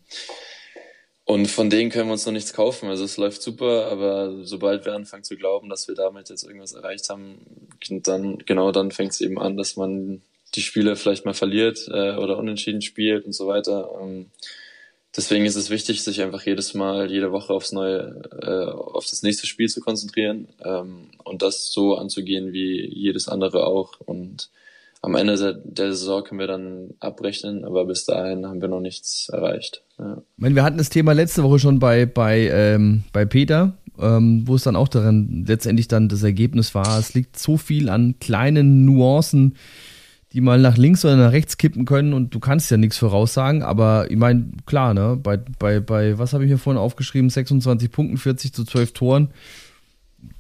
und 1.26 1.46
von 1.46 1.70
denen 1.70 1.90
können 1.90 2.08
wir 2.08 2.12
uns 2.12 2.26
noch 2.26 2.32
nichts 2.32 2.52
kaufen. 2.52 2.88
Also 2.88 3.04
es 3.04 3.16
läuft 3.16 3.40
super, 3.42 3.86
aber 3.90 4.44
sobald 4.44 4.84
wir 4.84 4.92
anfangen 4.92 5.24
zu 5.24 5.36
glauben, 5.36 5.70
dass 5.70 5.88
wir 5.88 5.94
damit 5.94 6.28
jetzt 6.28 6.44
irgendwas 6.44 6.74
erreicht 6.74 7.08
haben, 7.08 7.38
dann 7.88 8.38
genau 8.38 8.72
dann 8.72 8.90
fängt 8.90 9.12
es 9.12 9.20
eben 9.22 9.38
an, 9.38 9.56
dass 9.56 9.76
man 9.76 10.20
die 10.54 10.60
Spiele 10.60 10.96
vielleicht 10.96 11.24
mal 11.24 11.34
verliert 11.34 11.88
äh, 11.88 12.16
oder 12.16 12.38
unentschieden 12.38 12.82
spielt 12.82 13.24
und 13.24 13.32
so 13.32 13.46
weiter. 13.46 13.90
Ähm, 14.00 14.26
deswegen 15.16 15.46
ist 15.46 15.56
es 15.56 15.70
wichtig, 15.70 16.02
sich 16.02 16.20
einfach 16.20 16.44
jedes 16.44 16.74
Mal, 16.74 17.10
jede 17.10 17.32
Woche 17.32 17.54
aufs 17.54 17.72
neue, 17.72 18.22
äh, 18.42 18.70
auf 18.70 19.06
das 19.08 19.22
nächste 19.22 19.46
Spiel 19.46 19.68
zu 19.68 19.80
konzentrieren 19.80 20.48
ähm, 20.62 21.10
und 21.24 21.40
das 21.40 21.72
so 21.72 21.96
anzugehen 21.96 22.52
wie 22.52 22.86
jedes 22.86 23.28
andere 23.28 23.66
auch. 23.66 23.98
Und 24.00 24.50
am 25.04 25.14
Ende 25.14 25.62
der, 25.64 25.92
Saison 25.92 26.24
können 26.24 26.40
wir 26.40 26.46
dann 26.46 26.94
abrechnen, 26.98 27.64
aber 27.64 27.84
bis 27.84 28.06
dahin 28.06 28.46
haben 28.46 28.62
wir 28.62 28.68
noch 28.68 28.80
nichts 28.80 29.28
erreicht. 29.28 29.82
Ja. 29.98 30.22
Meine, 30.36 30.54
wir 30.54 30.64
hatten 30.64 30.78
das 30.78 30.88
Thema 30.88 31.12
letzte 31.12 31.42
Woche 31.42 31.58
schon 31.58 31.78
bei, 31.78 32.06
bei, 32.06 32.48
ähm, 32.50 33.04
bei 33.12 33.26
Peter, 33.26 33.74
ähm, 34.00 34.44
wo 34.46 34.54
es 34.54 34.64
dann 34.64 34.76
auch 34.76 34.88
daran 34.88 35.44
letztendlich 35.46 35.88
dann 35.88 36.08
das 36.08 36.22
Ergebnis 36.22 36.74
war, 36.74 36.98
es 36.98 37.12
liegt 37.12 37.38
so 37.38 37.58
viel 37.58 37.90
an 37.90 38.14
kleinen 38.18 38.86
Nuancen, 38.86 39.56
die 40.32 40.40
mal 40.40 40.58
nach 40.58 40.78
links 40.78 41.04
oder 41.04 41.16
nach 41.16 41.32
rechts 41.32 41.58
kippen 41.58 41.84
können 41.84 42.14
und 42.14 42.34
du 42.34 42.40
kannst 42.40 42.70
ja 42.70 42.78
nichts 42.78 42.96
voraussagen, 42.96 43.62
aber 43.62 44.10
ich 44.10 44.16
meine, 44.16 44.46
klar, 44.64 44.94
ne, 44.94 45.18
bei, 45.22 45.36
bei, 45.36 45.80
bei, 45.80 46.18
was 46.18 46.32
habe 46.32 46.44
ich 46.44 46.50
mir 46.50 46.58
vorhin 46.58 46.80
aufgeschrieben, 46.80 47.28
26 47.28 47.90
Punkten, 47.90 48.16
40 48.16 48.54
zu 48.54 48.64
12 48.64 48.94
Toren, 48.94 49.28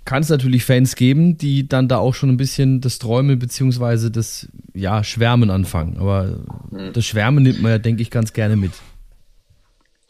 kann 0.04 0.22
es 0.22 0.28
natürlich 0.28 0.64
Fans 0.64 0.96
geben, 0.96 1.38
die 1.38 1.68
dann 1.68 1.88
da 1.88 1.98
auch 1.98 2.14
schon 2.14 2.28
ein 2.28 2.36
bisschen 2.36 2.80
das 2.80 2.98
Träumen 2.98 3.38
beziehungsweise 3.38 4.10
das, 4.10 4.48
ja, 4.74 5.02
Schwärmen 5.02 5.50
anfangen, 5.50 5.96
aber 5.98 6.44
mhm. 6.70 6.92
das 6.92 7.04
Schwärmen 7.04 7.42
nimmt 7.42 7.62
man 7.62 7.72
ja, 7.72 7.78
denke 7.78 8.02
ich, 8.02 8.10
ganz 8.10 8.32
gerne 8.32 8.56
mit. 8.56 8.72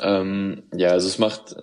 Ähm, 0.00 0.64
ja, 0.76 0.90
also 0.90 1.06
es 1.06 1.18
macht, 1.18 1.56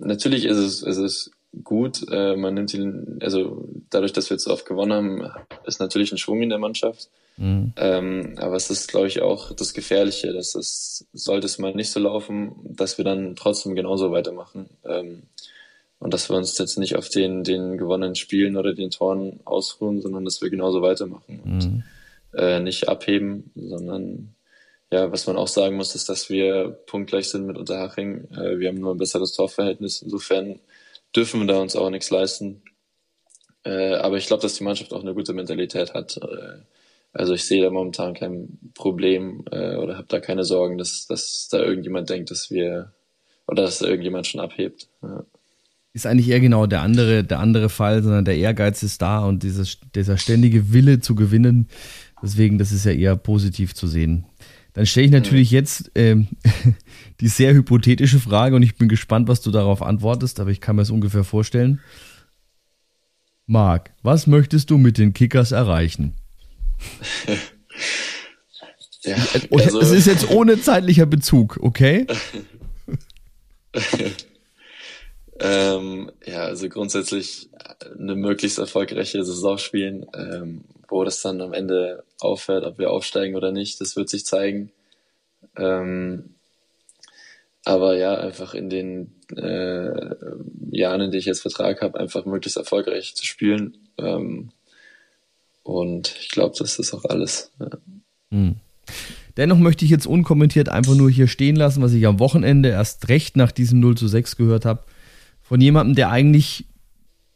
natürlich 0.00 0.44
ist 0.44 0.56
es, 0.56 0.82
ist 0.82 0.96
es 0.98 1.30
gut. 1.62 2.04
Äh, 2.10 2.36
man 2.36 2.54
nimmt 2.54 2.72
die, 2.72 2.90
also 3.20 3.68
dadurch, 3.90 4.12
dass 4.12 4.28
wir 4.28 4.34
jetzt 4.34 4.44
so 4.44 4.52
oft 4.52 4.66
gewonnen 4.66 4.92
haben, 4.92 5.30
ist 5.64 5.80
natürlich 5.80 6.10
ein 6.12 6.18
Schwung 6.18 6.42
in 6.42 6.48
der 6.48 6.58
Mannschaft. 6.58 7.08
Mhm. 7.36 7.72
Ähm, 7.76 8.34
aber 8.38 8.56
es 8.56 8.70
ist, 8.70 8.88
glaube 8.88 9.08
ich, 9.08 9.22
auch 9.22 9.52
das 9.52 9.74
Gefährliche, 9.74 10.32
dass 10.32 10.54
es, 10.54 11.06
sollte 11.12 11.46
es 11.46 11.58
mal 11.58 11.74
nicht 11.74 11.90
so 11.90 12.00
laufen, 12.00 12.52
dass 12.64 12.98
wir 12.98 13.04
dann 13.04 13.36
trotzdem 13.36 13.74
genauso 13.74 14.10
weitermachen. 14.12 14.68
Ähm, 14.84 15.22
und 16.04 16.12
dass 16.12 16.28
wir 16.28 16.36
uns 16.36 16.58
jetzt 16.58 16.76
nicht 16.76 16.96
auf 16.96 17.08
den, 17.08 17.44
den 17.44 17.78
gewonnenen 17.78 18.14
Spielen 18.14 18.58
oder 18.58 18.74
den 18.74 18.90
Toren 18.90 19.40
ausruhen, 19.46 20.02
sondern 20.02 20.26
dass 20.26 20.42
wir 20.42 20.50
genauso 20.50 20.82
weitermachen 20.82 21.40
und 21.42 21.64
mhm. 21.64 21.82
äh, 22.34 22.60
nicht 22.60 22.90
abheben, 22.90 23.50
sondern 23.54 24.34
ja, 24.92 25.10
was 25.10 25.26
man 25.26 25.38
auch 25.38 25.48
sagen 25.48 25.76
muss, 25.76 25.94
ist, 25.94 26.10
dass 26.10 26.28
wir 26.28 26.68
punktgleich 26.84 27.30
sind 27.30 27.46
mit 27.46 27.56
Unterhaching. 27.56 28.28
Äh, 28.32 28.58
wir 28.58 28.68
haben 28.68 28.80
nur 28.80 28.94
ein 28.94 28.98
besseres 28.98 29.32
Torverhältnis. 29.32 30.02
Insofern 30.02 30.60
dürfen 31.16 31.40
wir 31.40 31.46
da 31.46 31.58
uns 31.58 31.74
auch 31.74 31.88
nichts 31.88 32.10
leisten. 32.10 32.60
Äh, 33.64 33.94
aber 33.94 34.18
ich 34.18 34.26
glaube, 34.26 34.42
dass 34.42 34.56
die 34.56 34.64
Mannschaft 34.64 34.92
auch 34.92 35.00
eine 35.00 35.14
gute 35.14 35.32
Mentalität 35.32 35.94
hat. 35.94 36.18
Äh, 36.18 36.58
also 37.14 37.32
ich 37.32 37.46
sehe 37.46 37.62
da 37.62 37.70
momentan 37.70 38.12
kein 38.12 38.58
Problem 38.74 39.46
äh, 39.50 39.76
oder 39.76 39.96
habe 39.96 40.08
da 40.08 40.20
keine 40.20 40.44
Sorgen, 40.44 40.76
dass, 40.76 41.06
dass 41.06 41.48
da 41.50 41.60
irgendjemand 41.60 42.10
denkt, 42.10 42.30
dass 42.30 42.50
wir 42.50 42.92
oder 43.46 43.62
dass 43.62 43.78
da 43.78 43.86
irgendjemand 43.86 44.26
schon 44.26 44.42
abhebt. 44.42 44.88
Ja. 45.00 45.24
Ist 45.94 46.06
eigentlich 46.06 46.28
eher 46.28 46.40
genau 46.40 46.66
der 46.66 46.82
andere, 46.82 47.22
der 47.22 47.38
andere 47.38 47.68
Fall, 47.68 48.02
sondern 48.02 48.24
der 48.24 48.36
Ehrgeiz 48.36 48.82
ist 48.82 49.00
da 49.00 49.20
und 49.24 49.44
dieses, 49.44 49.78
dieser 49.94 50.18
ständige 50.18 50.72
Wille 50.72 50.98
zu 50.98 51.14
gewinnen. 51.14 51.68
Deswegen, 52.20 52.58
das 52.58 52.72
ist 52.72 52.84
ja 52.84 52.90
eher 52.90 53.14
positiv 53.14 53.74
zu 53.76 53.86
sehen. 53.86 54.24
Dann 54.72 54.86
stelle 54.86 55.06
ich 55.06 55.12
natürlich 55.12 55.52
jetzt 55.52 55.92
ähm, 55.94 56.26
die 57.20 57.28
sehr 57.28 57.54
hypothetische 57.54 58.18
Frage 58.18 58.56
und 58.56 58.64
ich 58.64 58.74
bin 58.74 58.88
gespannt, 58.88 59.28
was 59.28 59.40
du 59.40 59.52
darauf 59.52 59.82
antwortest, 59.82 60.40
aber 60.40 60.50
ich 60.50 60.60
kann 60.60 60.74
mir 60.74 60.82
es 60.82 60.90
ungefähr 60.90 61.22
vorstellen. 61.22 61.80
Marc, 63.46 63.92
was 64.02 64.26
möchtest 64.26 64.70
du 64.70 64.78
mit 64.78 64.98
den 64.98 65.12
Kickers 65.12 65.52
erreichen? 65.52 66.14
ja, 69.04 69.14
also, 69.52 69.80
es 69.80 69.92
ist 69.92 70.08
jetzt 70.08 70.28
ohne 70.28 70.60
zeitlicher 70.60 71.06
Bezug, 71.06 71.60
okay? 71.62 72.08
ähm, 75.40 76.10
ja, 76.24 76.44
also 76.44 76.68
grundsätzlich 76.68 77.50
eine 77.98 78.14
möglichst 78.14 78.58
erfolgreiche 78.58 79.24
Saison 79.24 79.58
spielen. 79.58 80.06
Ähm, 80.14 80.64
wo 80.94 81.02
das 81.02 81.22
dann 81.22 81.40
am 81.40 81.52
Ende 81.52 82.04
aufhört, 82.20 82.64
ob 82.64 82.78
wir 82.78 82.90
aufsteigen 82.90 83.34
oder 83.34 83.50
nicht, 83.50 83.80
das 83.80 83.96
wird 83.96 84.08
sich 84.08 84.24
zeigen. 84.24 84.70
Ähm, 85.56 86.36
aber 87.64 87.96
ja, 87.96 88.14
einfach 88.16 88.54
in 88.54 88.70
den 88.70 89.12
äh, 89.36 90.14
Jahren, 90.70 91.00
in 91.00 91.10
denen 91.10 91.18
ich 91.18 91.24
jetzt 91.24 91.40
Vertrag 91.40 91.82
habe, 91.82 91.98
einfach 91.98 92.26
möglichst 92.26 92.58
erfolgreich 92.58 93.16
zu 93.16 93.26
spielen. 93.26 93.76
Ähm, 93.98 94.50
und 95.64 96.14
ich 96.20 96.28
glaube, 96.28 96.54
das 96.58 96.78
ist 96.78 96.94
auch 96.94 97.04
alles. 97.06 97.50
Ja. 97.58 97.70
Hm. 98.30 98.56
Dennoch 99.36 99.58
möchte 99.58 99.84
ich 99.84 99.90
jetzt 99.90 100.06
unkommentiert 100.06 100.68
einfach 100.68 100.94
nur 100.94 101.10
hier 101.10 101.26
stehen 101.26 101.56
lassen, 101.56 101.82
was 101.82 101.92
ich 101.92 102.06
am 102.06 102.20
Wochenende 102.20 102.68
erst 102.68 103.08
recht 103.08 103.36
nach 103.36 103.50
diesem 103.50 103.80
0 103.80 103.96
zu 103.96 104.06
6 104.06 104.36
gehört 104.36 104.64
habe. 104.64 104.84
Von 105.54 105.60
jemandem, 105.60 105.94
der 105.94 106.10
eigentlich 106.10 106.66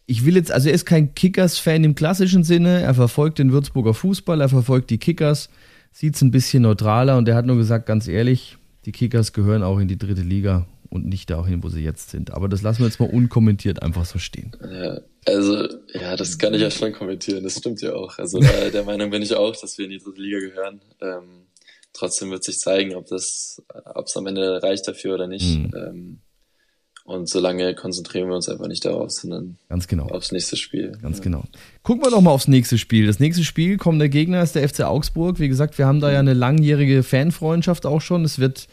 ich 0.07 0.27
will 0.27 0.35
jetzt, 0.35 0.51
also 0.51 0.69
er 0.69 0.75
ist 0.75 0.87
kein 0.87 1.15
Kickers-Fan 1.15 1.85
im 1.85 1.95
klassischen 1.95 2.43
Sinne, 2.43 2.83
er 2.83 2.93
verfolgt 2.93 3.39
den 3.39 3.53
Würzburger 3.53 3.95
Fußball, 3.95 4.41
er 4.41 4.49
verfolgt 4.49 4.91
die 4.91 4.99
Kickers, 4.99 5.51
sieht 5.93 6.17
es 6.17 6.23
ein 6.23 6.33
bisschen 6.33 6.65
neutraler 6.65 7.17
und 7.17 7.29
er 7.29 7.37
hat 7.37 7.47
nur 7.47 7.57
gesagt, 7.57 7.87
ganz 7.87 8.09
ehrlich, 8.09 8.59
die 8.87 8.91
Kickers 8.91 9.33
gehören 9.33 9.63
auch 9.63 9.79
in 9.79 9.87
die 9.87 9.99
dritte 9.99 10.23
Liga 10.23 10.67
und 10.91 11.07
nicht 11.07 11.31
dahin, 11.31 11.63
wo 11.63 11.69
sie 11.69 11.85
jetzt 11.85 12.11
sind. 12.11 12.33
Aber 12.33 12.49
das 12.49 12.61
lassen 12.61 12.81
wir 12.81 12.87
jetzt 12.87 12.99
mal 12.99 13.09
unkommentiert 13.09 13.85
einfach 13.85 14.05
so 14.05 14.19
stehen. 14.19 14.51
Ja, 14.69 15.01
also, 15.25 15.69
ja, 15.95 16.17
das 16.17 16.39
kann 16.39 16.55
ich 16.55 16.63
ja 16.63 16.73
schon 16.73 16.93
kommentieren, 16.93 17.45
das 17.45 17.59
stimmt 17.59 17.83
ja 17.83 17.95
auch. 17.95 18.19
Also 18.19 18.41
der, 18.41 18.73
der 18.73 18.83
Meinung 18.83 19.11
bin 19.11 19.23
ich 19.23 19.37
auch, 19.37 19.55
dass 19.55 19.79
wir 19.79 19.85
in 19.85 19.93
die 19.93 19.99
dritte 19.99 20.21
Liga 20.21 20.41
gehören. 20.41 20.81
Ähm, 21.01 21.47
trotzdem 21.93 22.33
wird 22.33 22.43
sich 22.43 22.59
zeigen, 22.59 22.97
ob 22.97 23.07
das, 23.07 23.63
ob 23.95 24.07
es 24.07 24.17
am 24.17 24.27
Ende 24.27 24.61
reicht 24.61 24.89
dafür 24.89 25.15
oder 25.15 25.29
nicht. 25.29 25.57
Mhm. 25.57 25.71
Ähm, 25.77 26.19
und 27.09 27.27
solange 27.27 27.75
konzentrieren 27.75 28.29
wir 28.29 28.37
uns 28.37 28.51
einfach 28.51 28.69
nicht 28.69 28.85
darauf, 28.85 29.11
sondern 29.11 29.57
Ganz 29.71 29.89
genau. 29.89 30.09
aufs 30.09 30.31
nächste 30.31 30.59
Spiel. 30.59 30.93
Ganz 31.01 31.17
ja. 31.17 31.25
genau. 31.25 31.45
Gucken 31.83 32.05
wir 32.05 32.11
doch 32.11 32.21
mal 32.21 32.33
aufs 32.33 32.49
nächste 32.49 32.77
Spiel. 32.77 33.07
Das 33.07 33.19
nächste 33.19 33.45
Spiel 33.45 33.79
kommender 33.79 34.11
Gegner 34.11 34.43
ist 34.43 34.55
der 34.55 34.69
FC 34.69 34.83
Augsburg. 34.83 35.39
Wie 35.41 35.49
gesagt, 35.49 35.79
wir 35.79 35.87
haben 35.87 36.01
da 36.01 36.13
ja 36.13 36.19
eine 36.19 36.35
langjährige 36.35 37.03
Fanfreundschaft 37.03 37.87
auch 37.87 38.03
schon. 38.03 38.27
Es 38.27 38.39
wird 38.39 38.69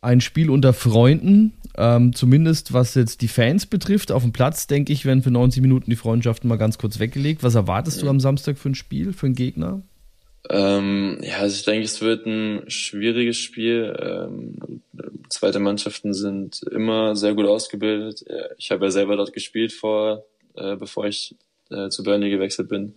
ein 0.00 0.20
Spiel 0.20 0.48
unter 0.48 0.72
Freunden. 0.72 1.54
Ähm, 1.76 2.14
zumindest 2.14 2.72
was 2.72 2.94
jetzt 2.94 3.20
die 3.20 3.28
Fans 3.28 3.66
betrifft. 3.66 4.12
Auf 4.12 4.22
dem 4.22 4.30
Platz, 4.30 4.68
denke 4.68 4.92
ich, 4.92 5.04
werden 5.04 5.24
für 5.24 5.32
90 5.32 5.60
Minuten 5.60 5.90
die 5.90 5.96
Freundschaften 5.96 6.48
mal 6.48 6.58
ganz 6.58 6.78
kurz 6.78 7.00
weggelegt. 7.00 7.42
Was 7.42 7.56
erwartest 7.56 7.96
ja. 7.96 8.04
du 8.04 8.10
am 8.10 8.20
Samstag 8.20 8.58
für 8.58 8.68
ein 8.68 8.76
Spiel, 8.76 9.12
für 9.12 9.26
einen 9.26 9.34
Gegner? 9.34 9.82
Ähm, 10.48 11.18
ja, 11.22 11.38
also 11.38 11.56
ich 11.56 11.64
denke, 11.64 11.84
es 11.84 12.00
wird 12.00 12.26
ein 12.26 12.70
schwieriges 12.70 13.36
Spiel. 13.36 13.96
Ähm, 14.00 14.82
zweite 15.28 15.58
Mannschaften 15.58 16.14
sind 16.14 16.62
immer 16.62 17.16
sehr 17.16 17.34
gut 17.34 17.46
ausgebildet. 17.46 18.24
Ich 18.58 18.70
habe 18.70 18.86
ja 18.86 18.90
selber 18.90 19.16
dort 19.16 19.32
gespielt 19.32 19.72
vor, 19.72 20.24
äh, 20.54 20.76
bevor 20.76 21.06
ich 21.06 21.34
äh, 21.70 21.88
zu 21.88 22.02
Burnley 22.02 22.30
gewechselt 22.30 22.68
bin. 22.68 22.94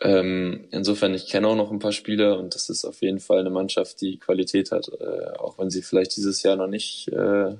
Ähm, 0.00 0.66
insofern, 0.72 1.14
ich 1.14 1.28
kenne 1.28 1.46
auch 1.46 1.56
noch 1.56 1.70
ein 1.70 1.78
paar 1.78 1.92
Spieler 1.92 2.38
und 2.38 2.54
das 2.54 2.68
ist 2.68 2.84
auf 2.84 3.02
jeden 3.02 3.20
Fall 3.20 3.38
eine 3.38 3.50
Mannschaft, 3.50 4.00
die 4.00 4.18
Qualität 4.18 4.72
hat, 4.72 4.88
äh, 4.88 5.36
auch 5.38 5.58
wenn 5.58 5.70
sie 5.70 5.82
vielleicht 5.82 6.16
dieses 6.16 6.42
Jahr 6.42 6.56
noch 6.56 6.66
nicht 6.66 7.08
äh, 7.08 7.54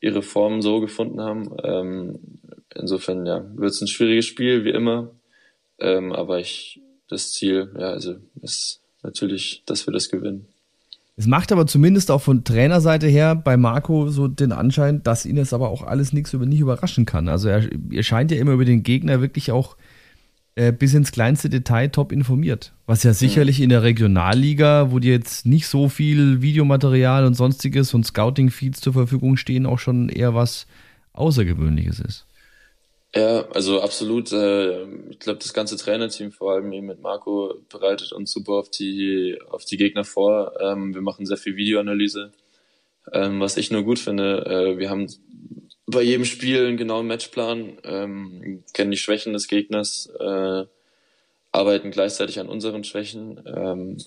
ihre 0.00 0.22
Form 0.22 0.62
so 0.62 0.80
gefunden 0.80 1.20
haben. 1.20 1.56
Ähm, 1.64 2.18
insofern, 2.74 3.26
ja, 3.26 3.44
wird 3.56 3.72
es 3.72 3.80
ein 3.80 3.88
schwieriges 3.88 4.26
Spiel, 4.26 4.64
wie 4.64 4.70
immer. 4.70 5.10
Ähm, 5.80 6.12
aber 6.12 6.38
ich 6.38 6.80
das 7.10 7.32
Ziel, 7.32 7.70
ja, 7.78 7.90
also 7.90 8.16
ist 8.42 8.80
natürlich, 9.02 9.62
dass 9.66 9.86
wir 9.86 9.92
das 9.92 10.08
gewinnen. 10.08 10.46
Es 11.16 11.26
macht 11.26 11.52
aber 11.52 11.66
zumindest 11.66 12.10
auch 12.10 12.22
von 12.22 12.44
Trainerseite 12.44 13.06
her 13.06 13.34
bei 13.34 13.58
Marco 13.58 14.08
so 14.08 14.26
den 14.26 14.52
Anschein, 14.52 15.02
dass 15.02 15.26
ihn 15.26 15.36
es 15.36 15.52
aber 15.52 15.68
auch 15.68 15.82
alles 15.82 16.14
nichts 16.14 16.32
über 16.32 16.46
nicht 16.46 16.60
überraschen 16.60 17.04
kann. 17.04 17.28
Also 17.28 17.48
er, 17.48 17.68
er 17.90 18.02
scheint 18.02 18.30
ja 18.30 18.38
immer 18.38 18.52
über 18.52 18.64
den 18.64 18.82
Gegner 18.82 19.20
wirklich 19.20 19.52
auch 19.52 19.76
äh, 20.54 20.72
bis 20.72 20.94
ins 20.94 21.12
kleinste 21.12 21.50
Detail 21.50 21.88
top 21.88 22.10
informiert. 22.10 22.72
Was 22.86 23.02
ja 23.02 23.12
sicherlich 23.12 23.58
mhm. 23.58 23.64
in 23.64 23.70
der 23.70 23.82
Regionalliga, 23.82 24.90
wo 24.90 24.98
dir 24.98 25.12
jetzt 25.12 25.44
nicht 25.44 25.66
so 25.66 25.88
viel 25.88 26.40
Videomaterial 26.40 27.26
und 27.26 27.34
sonstiges 27.34 27.92
und 27.92 28.06
Scouting-Feeds 28.06 28.80
zur 28.80 28.94
Verfügung 28.94 29.36
stehen, 29.36 29.66
auch 29.66 29.78
schon 29.78 30.08
eher 30.08 30.34
was 30.34 30.66
Außergewöhnliches 31.12 32.00
ist. 32.00 32.26
Ja, 33.14 33.48
also 33.50 33.80
absolut. 33.82 34.30
Äh, 34.32 34.84
ich 35.10 35.18
glaube, 35.18 35.40
das 35.40 35.52
ganze 35.52 35.76
Trainerteam, 35.76 36.30
vor 36.30 36.52
allem 36.52 36.72
eben 36.72 36.86
mit 36.86 37.00
Marco, 37.00 37.54
bereitet 37.68 38.12
uns 38.12 38.30
super 38.30 38.52
auf 38.54 38.70
die, 38.70 39.36
auf 39.50 39.64
die 39.64 39.76
Gegner 39.76 40.04
vor. 40.04 40.52
Ähm, 40.60 40.94
wir 40.94 41.02
machen 41.02 41.26
sehr 41.26 41.36
viel 41.36 41.56
Videoanalyse, 41.56 42.32
ähm, 43.12 43.40
was 43.40 43.56
ich 43.56 43.70
nur 43.72 43.82
gut 43.82 43.98
finde. 43.98 44.46
Äh, 44.46 44.78
wir 44.78 44.90
haben 44.90 45.08
bei 45.86 46.02
jedem 46.02 46.24
Spiel 46.24 46.66
einen 46.66 46.76
genauen 46.76 47.08
Matchplan, 47.08 47.78
ähm, 47.84 48.62
kennen 48.74 48.92
die 48.92 48.96
Schwächen 48.96 49.32
des 49.32 49.48
Gegners, 49.48 50.08
äh, 50.20 50.66
arbeiten 51.52 51.90
gleichzeitig 51.90 52.38
an 52.38 52.48
unseren 52.48 52.84
Schwächen. 52.84 53.38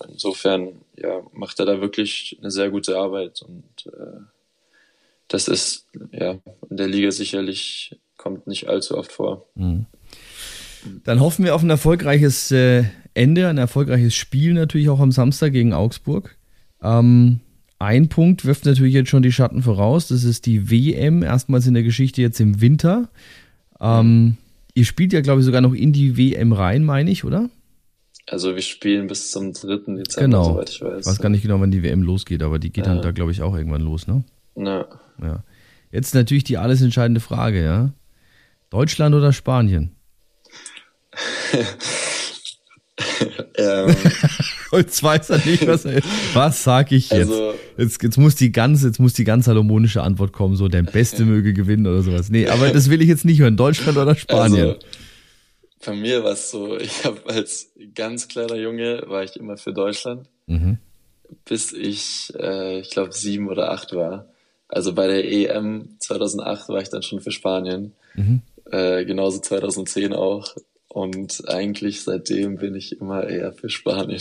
insofern 0.08 0.80
ja, 0.96 1.22
macht 1.32 1.60
er 1.60 1.66
da 1.66 1.80
wirklich 1.82 2.38
eine 2.40 2.50
sehr 2.50 2.70
gute 2.70 2.96
Arbeit 2.96 3.42
und 3.42 3.92
das 5.28 5.48
ist 5.48 5.86
ja 6.10 6.38
in 6.70 6.76
der 6.78 6.88
Liga 6.88 7.10
sicherlich 7.10 7.98
kommt 8.24 8.46
nicht 8.46 8.68
allzu 8.68 8.96
oft 8.96 9.12
vor. 9.12 9.46
Mhm. 9.54 9.84
Dann 11.04 11.20
hoffen 11.20 11.44
wir 11.44 11.54
auf 11.54 11.62
ein 11.62 11.68
erfolgreiches 11.68 12.50
äh, 12.52 12.84
Ende, 13.12 13.48
ein 13.48 13.58
erfolgreiches 13.58 14.14
Spiel 14.14 14.54
natürlich 14.54 14.88
auch 14.88 15.00
am 15.00 15.12
Samstag 15.12 15.52
gegen 15.52 15.74
Augsburg. 15.74 16.38
Ähm, 16.82 17.40
ein 17.78 18.08
Punkt 18.08 18.46
wirft 18.46 18.64
natürlich 18.64 18.94
jetzt 18.94 19.10
schon 19.10 19.22
die 19.22 19.32
Schatten 19.32 19.62
voraus. 19.62 20.08
Das 20.08 20.24
ist 20.24 20.46
die 20.46 20.70
WM, 20.70 21.22
erstmals 21.22 21.66
in 21.66 21.74
der 21.74 21.82
Geschichte 21.82 22.22
jetzt 22.22 22.40
im 22.40 22.62
Winter. 22.62 23.10
Ähm, 23.78 24.38
ihr 24.72 24.86
spielt 24.86 25.12
ja, 25.12 25.20
glaube 25.20 25.40
ich, 25.40 25.44
sogar 25.44 25.60
noch 25.60 25.74
in 25.74 25.92
die 25.92 26.16
WM 26.16 26.54
rein, 26.54 26.82
meine 26.82 27.10
ich, 27.10 27.24
oder? 27.24 27.50
Also 28.26 28.54
wir 28.54 28.62
spielen 28.62 29.06
bis 29.06 29.32
zum 29.32 29.52
3. 29.52 29.96
Dezember, 29.96 30.04
genau. 30.16 30.44
soweit 30.44 30.70
ich 30.70 30.80
weiß. 30.80 31.00
Ich 31.00 31.06
weiß 31.06 31.18
gar 31.18 31.28
nicht 31.28 31.42
genau, 31.42 31.60
wann 31.60 31.70
die 31.70 31.82
WM 31.82 32.00
losgeht, 32.00 32.42
aber 32.42 32.58
die 32.58 32.72
geht 32.72 32.86
ja. 32.86 32.94
dann 32.94 33.02
da, 33.02 33.10
glaube 33.10 33.32
ich, 33.32 33.42
auch 33.42 33.54
irgendwann 33.54 33.82
los, 33.82 34.06
ne? 34.06 34.24
Ja. 34.56 34.86
ja. 35.20 35.44
Jetzt 35.92 36.14
natürlich 36.14 36.44
die 36.44 36.56
alles 36.56 36.80
entscheidende 36.80 37.20
Frage, 37.20 37.62
ja. 37.62 37.92
Deutschland 38.78 39.14
oder 39.14 39.32
Spanien? 39.32 39.94
Ähm, 43.56 43.94
jetzt 44.72 45.00
weiß 45.02 45.30
er 45.30 45.38
nicht, 45.46 45.66
was 45.66 45.84
er, 45.84 46.02
was 46.32 46.64
sag 46.64 46.90
ich 46.92 47.10
jetzt? 47.10 47.30
Also- 47.30 47.54
jetzt? 47.76 48.02
Jetzt 48.02 48.16
muss 48.18 48.34
die 48.34 48.50
ganz, 48.50 48.82
jetzt 48.82 48.98
muss 48.98 49.12
die 49.12 49.22
ganz 49.24 49.44
salomonische 49.46 50.02
Antwort 50.02 50.32
kommen, 50.32 50.56
so 50.56 50.66
der 50.68 50.82
Beste 50.82 51.24
möge 51.32 51.52
gewinnen 51.54 51.86
oder 51.86 52.02
sowas. 52.02 52.30
Nee, 52.30 52.48
aber 52.48 52.70
das 52.70 52.90
will 52.90 53.00
ich 53.00 53.08
jetzt 53.08 53.24
nicht 53.24 53.40
hören. 53.40 53.56
Deutschland 53.56 53.96
oder 53.96 54.14
Spanien? 54.16 54.66
Also, 54.70 54.78
bei 55.86 55.94
mir 55.94 56.24
war 56.24 56.32
es 56.32 56.50
so, 56.50 56.76
ich 56.76 57.04
habe 57.04 57.20
als 57.28 57.70
ganz 57.94 58.26
kleiner 58.28 58.56
Junge 58.56 59.04
war 59.06 59.22
ich 59.22 59.36
immer 59.36 59.56
für 59.56 59.72
Deutschland, 59.72 60.28
Mhm. 60.46 60.78
bis 61.44 61.72
ich, 61.72 62.32
äh, 62.36 62.80
ich 62.80 62.90
glaube, 62.90 63.12
sieben 63.12 63.48
oder 63.48 63.70
acht 63.70 63.92
war. 63.94 64.26
Also 64.68 64.94
bei 64.94 65.06
der 65.06 65.24
EM 65.30 65.90
2008 66.00 66.68
war 66.68 66.80
ich 66.82 66.88
dann 66.90 67.02
schon 67.02 67.20
für 67.20 67.30
Spanien. 67.30 67.92
Mhm. 68.16 68.40
Äh, 68.74 69.04
genauso 69.04 69.38
2010 69.38 70.12
auch. 70.12 70.56
Und 70.88 71.48
eigentlich 71.48 72.02
seitdem 72.02 72.56
bin 72.56 72.74
ich 72.74 73.00
immer 73.00 73.24
eher 73.24 73.52
für 73.52 73.68
Spanien. 73.68 74.20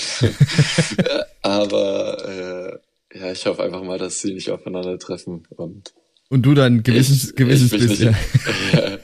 Aber 1.41 2.79
äh, 3.13 3.19
ja, 3.19 3.31
ich 3.31 3.45
hoffe 3.45 3.63
einfach 3.63 3.83
mal, 3.83 3.97
dass 3.97 4.21
sie 4.21 4.33
nicht 4.33 4.51
aufeinandertreffen 4.51 5.47
und 5.49 5.93
Und 6.29 6.43
du 6.43 6.53
dann 6.53 6.83
gewissens, 6.83 7.29
ich, 7.29 7.35
gewissens 7.35 7.73
ich, 7.73 7.79
mich 7.79 7.89
bist, 7.89 8.01
nicht, 8.01 8.13
ja, 8.73 8.97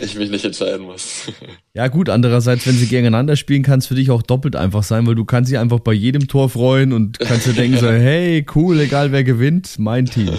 ich 0.00 0.16
mich 0.16 0.30
nicht 0.30 0.44
entscheiden 0.44 0.84
muss. 0.86 1.28
Ja 1.74 1.88
gut, 1.88 2.08
andererseits, 2.10 2.66
wenn 2.66 2.74
sie 2.74 2.86
gegeneinander 2.86 3.36
spielen, 3.36 3.62
kann 3.62 3.78
es 3.78 3.86
für 3.86 3.94
dich 3.94 4.10
auch 4.10 4.22
doppelt 4.22 4.56
einfach 4.56 4.82
sein, 4.82 5.06
weil 5.06 5.14
du 5.14 5.24
kannst 5.24 5.50
dich 5.50 5.58
einfach 5.58 5.80
bei 5.80 5.92
jedem 5.92 6.26
Tor 6.28 6.50
freuen 6.50 6.92
und 6.92 7.18
kannst 7.20 7.46
dir 7.46 7.52
denken 7.54 7.78
so, 7.78 7.88
hey, 7.88 8.44
cool, 8.54 8.80
egal 8.80 9.12
wer 9.12 9.24
gewinnt, 9.24 9.78
mein 9.78 10.06
Team. 10.06 10.30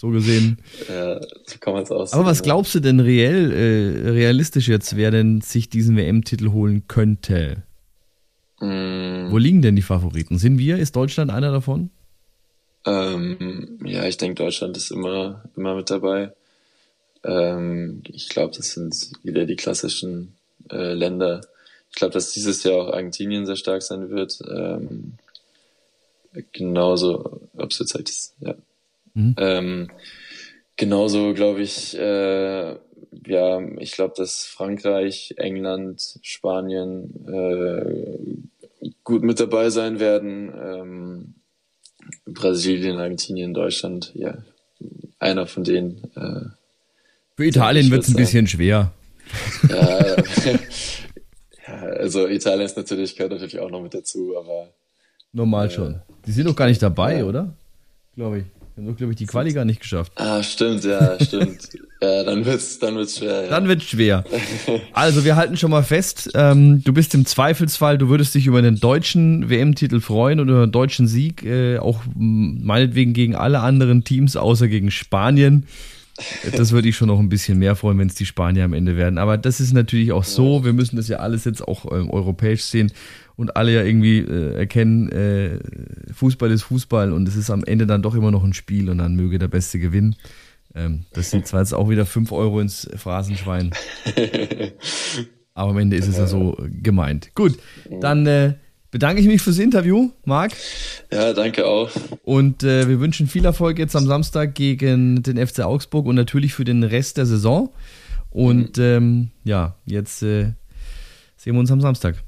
So 0.00 0.08
gesehen. 0.08 0.56
Ja, 0.88 1.20
so 1.20 1.58
kann 1.60 1.74
man 1.74 1.82
es 1.82 1.90
aus. 1.90 2.14
Aber 2.14 2.24
was 2.24 2.42
glaubst 2.42 2.74
du 2.74 2.80
denn 2.80 3.00
reell, 3.00 3.52
äh, 3.52 4.10
realistisch 4.12 4.66
jetzt, 4.66 4.96
wer 4.96 5.10
denn 5.10 5.42
sich 5.42 5.68
diesen 5.68 5.94
WM-Titel 5.94 6.52
holen 6.52 6.84
könnte? 6.88 7.64
Mm, 8.60 9.30
Wo 9.30 9.36
liegen 9.36 9.60
denn 9.60 9.76
die 9.76 9.82
Favoriten? 9.82 10.38
Sind 10.38 10.56
wir? 10.56 10.78
Ist 10.78 10.96
Deutschland 10.96 11.30
einer 11.30 11.52
davon? 11.52 11.90
ähm, 12.86 13.78
ja, 13.84 14.06
ich 14.06 14.16
denke, 14.16 14.42
Deutschland 14.42 14.74
ist 14.78 14.90
immer, 14.90 15.44
immer 15.54 15.74
mit 15.74 15.90
dabei. 15.90 16.32
Ähm, 17.22 18.02
ich 18.08 18.30
glaube, 18.30 18.56
das 18.56 18.72
sind 18.72 19.12
wieder 19.22 19.44
die 19.44 19.56
klassischen 19.56 20.34
äh, 20.70 20.94
Länder. 20.94 21.42
Ich 21.90 21.96
glaube, 21.96 22.14
dass 22.14 22.32
dieses 22.32 22.62
Jahr 22.62 22.76
auch 22.76 22.92
Argentinien 22.94 23.44
sehr 23.44 23.56
stark 23.56 23.82
sein 23.82 24.08
wird. 24.08 24.38
Ähm, 24.48 25.18
genauso, 26.52 27.42
ob 27.54 27.70
es 27.70 27.80
jetzt 27.80 27.94
halt 27.94 28.08
ist, 28.08 28.34
ja. 28.40 28.54
Mhm. 29.14 29.34
Ähm, 29.38 29.90
genauso 30.76 31.34
glaube 31.34 31.62
ich, 31.62 31.96
äh, 31.98 32.76
ja, 33.26 33.60
ich 33.78 33.92
glaube, 33.92 34.14
dass 34.16 34.44
Frankreich, 34.44 35.34
England, 35.36 36.18
Spanien 36.22 37.26
äh, 37.26 38.88
gut 39.04 39.22
mit 39.22 39.40
dabei 39.40 39.70
sein 39.70 40.00
werden. 40.00 40.52
Ähm, 40.54 41.34
Brasilien, 42.26 42.98
Argentinien, 42.98 43.52
Deutschland, 43.52 44.12
ja, 44.14 44.38
einer 45.18 45.46
von 45.46 45.64
denen. 45.64 46.02
Äh, 46.16 46.48
Für 47.36 47.44
Italien 47.44 47.90
wird 47.90 48.04
es 48.04 48.08
ein 48.08 48.16
bisschen 48.16 48.46
schwer. 48.46 48.92
ja, 49.68 50.16
ja, 51.68 51.74
also 51.98 52.26
Italien 52.26 52.66
ist 52.66 52.76
natürlich, 52.76 53.16
gehört 53.16 53.32
natürlich 53.32 53.60
auch 53.60 53.70
noch 53.70 53.82
mit 53.82 53.94
dazu, 53.94 54.36
aber 54.36 54.68
Normal 55.32 55.70
schon. 55.70 56.00
Die 56.26 56.32
sind 56.32 56.46
doch 56.46 56.56
gar 56.56 56.66
nicht 56.66 56.82
dabei, 56.82 57.18
ja. 57.18 57.24
oder? 57.24 57.54
Glaube 58.16 58.38
ich. 58.40 58.44
Haben 58.80 58.86
doch, 58.86 58.96
glaube 58.96 59.12
ich, 59.12 59.18
die 59.18 59.26
Quali 59.26 59.52
gar 59.52 59.66
nicht 59.66 59.80
geschafft. 59.80 60.12
ah, 60.14 60.42
stimmt, 60.42 60.84
ja, 60.84 61.22
stimmt. 61.22 61.68
ja, 62.02 62.24
dann 62.24 62.46
wird's, 62.46 62.78
dann 62.78 62.96
wird's 62.96 63.18
schwer. 63.18 63.42
Ja. 63.42 63.48
Dann 63.50 63.68
wird 63.68 63.82
schwer. 63.82 64.24
Also, 64.94 65.22
wir 65.26 65.36
halten 65.36 65.58
schon 65.58 65.70
mal 65.70 65.82
fest, 65.82 66.30
ähm, 66.34 66.82
du 66.82 66.94
bist 66.94 67.14
im 67.14 67.26
Zweifelsfall, 67.26 67.98
du 67.98 68.08
würdest 68.08 68.34
dich 68.34 68.46
über 68.46 68.62
den 68.62 68.80
deutschen 68.80 69.50
WM-Titel 69.50 70.00
freuen 70.00 70.40
und 70.40 70.48
über 70.48 70.62
einen 70.62 70.72
deutschen 70.72 71.06
Sieg, 71.06 71.44
äh, 71.44 71.76
auch 71.76 72.00
meinetwegen 72.14 73.12
gegen 73.12 73.34
alle 73.34 73.60
anderen 73.60 74.02
Teams, 74.02 74.36
außer 74.36 74.66
gegen 74.68 74.90
Spanien. 74.90 75.66
Das 76.54 76.72
würde 76.72 76.86
ich 76.86 76.96
schon 76.96 77.08
noch 77.08 77.18
ein 77.18 77.30
bisschen 77.30 77.58
mehr 77.58 77.76
freuen, 77.76 77.98
wenn 77.98 78.08
es 78.08 78.14
die 78.14 78.26
Spanier 78.26 78.64
am 78.64 78.74
Ende 78.74 78.94
werden. 78.94 79.16
Aber 79.16 79.38
das 79.38 79.58
ist 79.58 79.72
natürlich 79.72 80.12
auch 80.12 80.24
so, 80.24 80.66
wir 80.66 80.74
müssen 80.74 80.96
das 80.96 81.08
ja 81.08 81.16
alles 81.18 81.46
jetzt 81.46 81.66
auch 81.66 81.90
ähm, 81.90 82.10
europäisch 82.10 82.62
sehen 82.62 82.92
und 83.40 83.56
alle 83.56 83.72
ja 83.72 83.82
irgendwie 83.82 84.18
äh, 84.18 84.54
erkennen, 84.54 85.08
äh, 85.08 85.58
Fußball 86.12 86.50
ist 86.50 86.64
Fußball 86.64 87.10
und 87.10 87.26
es 87.26 87.36
ist 87.36 87.48
am 87.48 87.64
Ende 87.64 87.86
dann 87.86 88.02
doch 88.02 88.14
immer 88.14 88.30
noch 88.30 88.44
ein 88.44 88.52
Spiel 88.52 88.90
und 88.90 88.98
dann 88.98 89.16
möge 89.16 89.38
der 89.38 89.48
Beste 89.48 89.78
gewinnen. 89.78 90.14
Ähm, 90.74 91.06
das 91.14 91.30
sind 91.30 91.46
zwar 91.46 91.60
jetzt 91.60 91.72
auch 91.72 91.88
wieder 91.88 92.04
5 92.04 92.32
Euro 92.32 92.60
ins 92.60 92.86
Phrasenschwein, 92.96 93.70
aber 95.54 95.70
am 95.70 95.78
Ende 95.78 95.96
ist 95.96 96.06
es 96.06 96.18
ja 96.18 96.26
so 96.26 96.54
gemeint. 96.82 97.34
Gut, 97.34 97.58
dann 98.02 98.26
äh, 98.26 98.56
bedanke 98.90 99.22
ich 99.22 99.26
mich 99.26 99.40
fürs 99.40 99.58
Interview, 99.58 100.10
Marc. 100.26 100.52
ja, 101.10 101.32
danke 101.32 101.66
auch. 101.66 101.90
Und 102.22 102.62
äh, 102.62 102.88
wir 102.90 103.00
wünschen 103.00 103.26
viel 103.26 103.46
Erfolg 103.46 103.78
jetzt 103.78 103.96
am 103.96 104.04
Samstag 104.04 104.54
gegen 104.54 105.22
den 105.22 105.38
FC 105.44 105.60
Augsburg 105.60 106.04
und 106.04 106.14
natürlich 106.14 106.52
für 106.52 106.64
den 106.64 106.82
Rest 106.82 107.16
der 107.16 107.24
Saison. 107.24 107.70
Und 108.28 108.76
ähm, 108.76 109.30
ja, 109.44 109.76
jetzt 109.86 110.22
äh, 110.22 110.52
sehen 111.38 111.54
wir 111.54 111.60
uns 111.60 111.72
am 111.72 111.80
Samstag. 111.80 112.22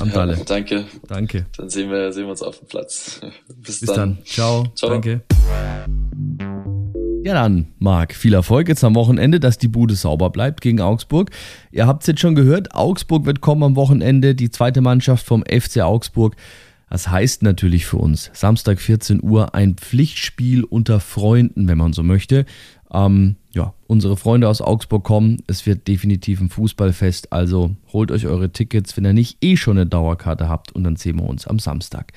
Am 0.00 0.08
Ja, 0.08 0.14
Dalle. 0.14 0.38
danke. 0.46 0.84
Danke. 1.06 1.46
Dann 1.56 1.70
sehen 1.70 1.90
wir, 1.90 2.12
sehen 2.12 2.24
wir 2.24 2.30
uns 2.30 2.42
auf 2.42 2.58
dem 2.58 2.68
Platz. 2.68 3.20
Bis, 3.56 3.80
Bis 3.80 3.92
dann. 3.92 4.18
Ciao. 4.24 4.66
Ciao. 4.74 4.90
Danke. 4.90 5.22
Ja 7.22 7.32
dann, 7.32 7.68
Marc, 7.78 8.14
viel 8.14 8.34
Erfolg 8.34 8.68
jetzt 8.68 8.84
am 8.84 8.94
Wochenende, 8.94 9.40
dass 9.40 9.56
die 9.56 9.68
Bude 9.68 9.94
sauber 9.94 10.28
bleibt 10.28 10.60
gegen 10.60 10.80
Augsburg. 10.82 11.30
Ihr 11.72 11.86
habt 11.86 12.02
es 12.02 12.06
jetzt 12.08 12.20
schon 12.20 12.34
gehört, 12.34 12.74
Augsburg 12.74 13.24
wird 13.24 13.40
kommen 13.40 13.62
am 13.62 13.76
Wochenende, 13.76 14.34
die 14.34 14.50
zweite 14.50 14.82
Mannschaft 14.82 15.24
vom 15.24 15.42
FC 15.42 15.80
Augsburg. 15.80 16.36
Das 16.90 17.08
heißt 17.08 17.42
natürlich 17.42 17.86
für 17.86 17.96
uns, 17.96 18.30
Samstag 18.34 18.78
14 18.78 19.22
Uhr 19.22 19.54
ein 19.54 19.76
Pflichtspiel 19.76 20.64
unter 20.64 21.00
Freunden, 21.00 21.66
wenn 21.66 21.78
man 21.78 21.94
so 21.94 22.02
möchte. 22.02 22.44
Ähm, 22.92 23.36
ja, 23.54 23.72
unsere 23.86 24.16
Freunde 24.16 24.48
aus 24.48 24.60
Augsburg 24.60 25.04
kommen. 25.04 25.38
Es 25.46 25.64
wird 25.64 25.86
definitiv 25.86 26.40
ein 26.40 26.50
Fußballfest. 26.50 27.32
Also 27.32 27.74
holt 27.92 28.10
euch 28.10 28.26
eure 28.26 28.50
Tickets, 28.50 28.96
wenn 28.96 29.04
ihr 29.04 29.12
nicht 29.12 29.42
eh 29.42 29.56
schon 29.56 29.78
eine 29.78 29.86
Dauerkarte 29.86 30.48
habt. 30.48 30.72
Und 30.72 30.84
dann 30.84 30.96
sehen 30.96 31.18
wir 31.18 31.28
uns 31.28 31.46
am 31.46 31.58
Samstag. 31.58 32.12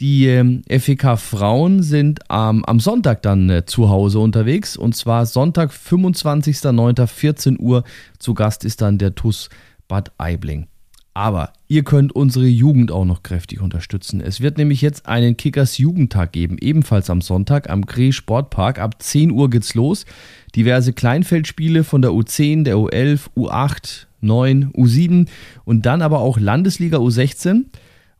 Die 0.00 0.26
ähm, 0.26 0.62
FEK 0.68 1.18
Frauen 1.18 1.82
sind 1.82 2.20
ähm, 2.30 2.64
am 2.64 2.80
Sonntag 2.80 3.22
dann 3.22 3.50
äh, 3.50 3.66
zu 3.66 3.88
Hause 3.88 4.20
unterwegs. 4.20 4.76
Und 4.76 4.94
zwar 4.94 5.26
Sonntag, 5.26 5.72
25.09.14 5.72 7.58
Uhr. 7.58 7.82
Zu 8.18 8.34
Gast 8.34 8.64
ist 8.64 8.80
dann 8.80 8.98
der 8.98 9.14
TUS 9.14 9.48
Bad 9.88 10.12
Aibling. 10.18 10.66
Aber 11.14 11.52
ihr 11.68 11.82
könnt 11.82 12.14
unsere 12.14 12.46
Jugend 12.46 12.90
auch 12.92 13.04
noch 13.04 13.22
kräftig 13.22 13.60
unterstützen. 13.60 14.20
Es 14.20 14.40
wird 14.40 14.58
nämlich 14.58 14.82
jetzt 14.82 15.06
einen 15.06 15.36
Kickers 15.36 15.78
Jugendtag 15.78 16.32
geben, 16.32 16.56
ebenfalls 16.60 17.10
am 17.10 17.20
Sonntag 17.20 17.68
am 17.70 17.86
Kree 17.86 18.12
Sportpark. 18.12 18.78
Ab 18.78 19.02
10 19.02 19.30
Uhr 19.30 19.50
geht's 19.50 19.74
los. 19.74 20.06
Diverse 20.54 20.92
Kleinfeldspiele 20.92 21.84
von 21.84 22.02
der 22.02 22.12
U10, 22.12 22.64
der 22.64 22.76
U11, 22.76 23.28
U8, 23.36 24.06
9, 24.20 24.72
U7 24.72 25.28
und 25.64 25.86
dann 25.86 26.02
aber 26.02 26.20
auch 26.20 26.38
Landesliga 26.38 26.98
U16. 26.98 27.64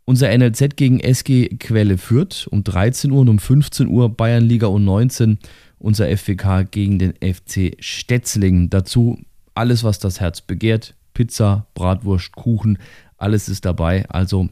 Unser 0.05 0.37
NLZ 0.37 0.77
gegen 0.77 1.01
SG 1.01 1.49
Quelle 1.59 1.99
Fürth 1.99 2.47
um 2.49 2.63
13 2.63 3.11
Uhr 3.11 3.21
und 3.21 3.29
um 3.29 3.39
15 3.39 3.89
Uhr 3.89 4.09
Bayernliga 4.09 4.67
U19. 4.69 5.39
Unser 5.79 6.17
FWK 6.17 6.71
gegen 6.71 6.99
den 6.99 7.15
FC 7.15 7.77
Stetzlingen. 7.81 8.71
Dazu 8.71 9.19
alles, 9.55 9.85
was 9.85 9.99
das 9.99 10.21
Herz 10.21 10.41
begehrt. 10.41 10.95
Pizza, 11.13 11.67
Bratwurst, 11.75 12.33
Kuchen, 12.33 12.79
alles 13.17 13.49
ist 13.49 13.65
dabei. 13.65 14.05
Also 14.09 14.49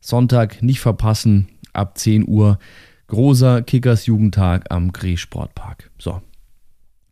Sonntag 0.00 0.62
nicht 0.62 0.80
verpassen, 0.80 1.48
ab 1.72 1.98
10 1.98 2.26
Uhr. 2.26 2.58
Großer 3.08 3.62
Kickers 3.62 4.06
Jugendtag 4.06 4.70
am 4.70 4.92
Gree 4.92 5.16
Sportpark. 5.16 5.90
So. 5.98 6.20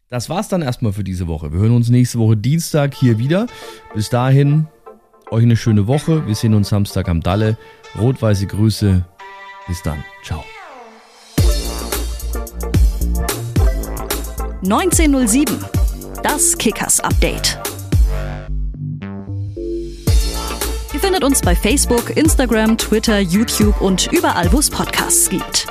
Das 0.08 0.28
war's 0.28 0.48
dann 0.48 0.62
erstmal 0.62 0.92
für 0.92 1.04
diese 1.04 1.26
Woche. 1.28 1.52
Wir 1.52 1.60
hören 1.60 1.74
uns 1.74 1.88
nächste 1.88 2.18
Woche 2.18 2.36
Dienstag 2.36 2.94
hier 2.94 3.18
wieder. 3.18 3.46
Bis 3.94 4.10
dahin, 4.10 4.66
euch 5.30 5.42
eine 5.42 5.56
schöne 5.56 5.86
Woche. 5.86 6.26
Wir 6.26 6.34
sehen 6.34 6.54
uns 6.54 6.68
Samstag 6.68 7.08
am 7.08 7.20
Dalle. 7.20 7.56
Rot-weiße 7.98 8.46
Grüße. 8.46 9.04
Bis 9.66 9.82
dann. 9.82 10.04
Ciao. 10.22 10.44
1907. 14.62 15.58
Das 16.22 16.56
Kickers 16.56 17.00
Update. 17.00 17.63
Findet 21.05 21.22
uns 21.22 21.42
bei 21.42 21.55
Facebook, 21.55 22.16
Instagram, 22.16 22.78
Twitter, 22.78 23.18
YouTube 23.18 23.78
und 23.82 24.11
überall, 24.11 24.50
wo 24.50 24.59
es 24.59 24.70
Podcasts 24.70 25.28
gibt. 25.28 25.66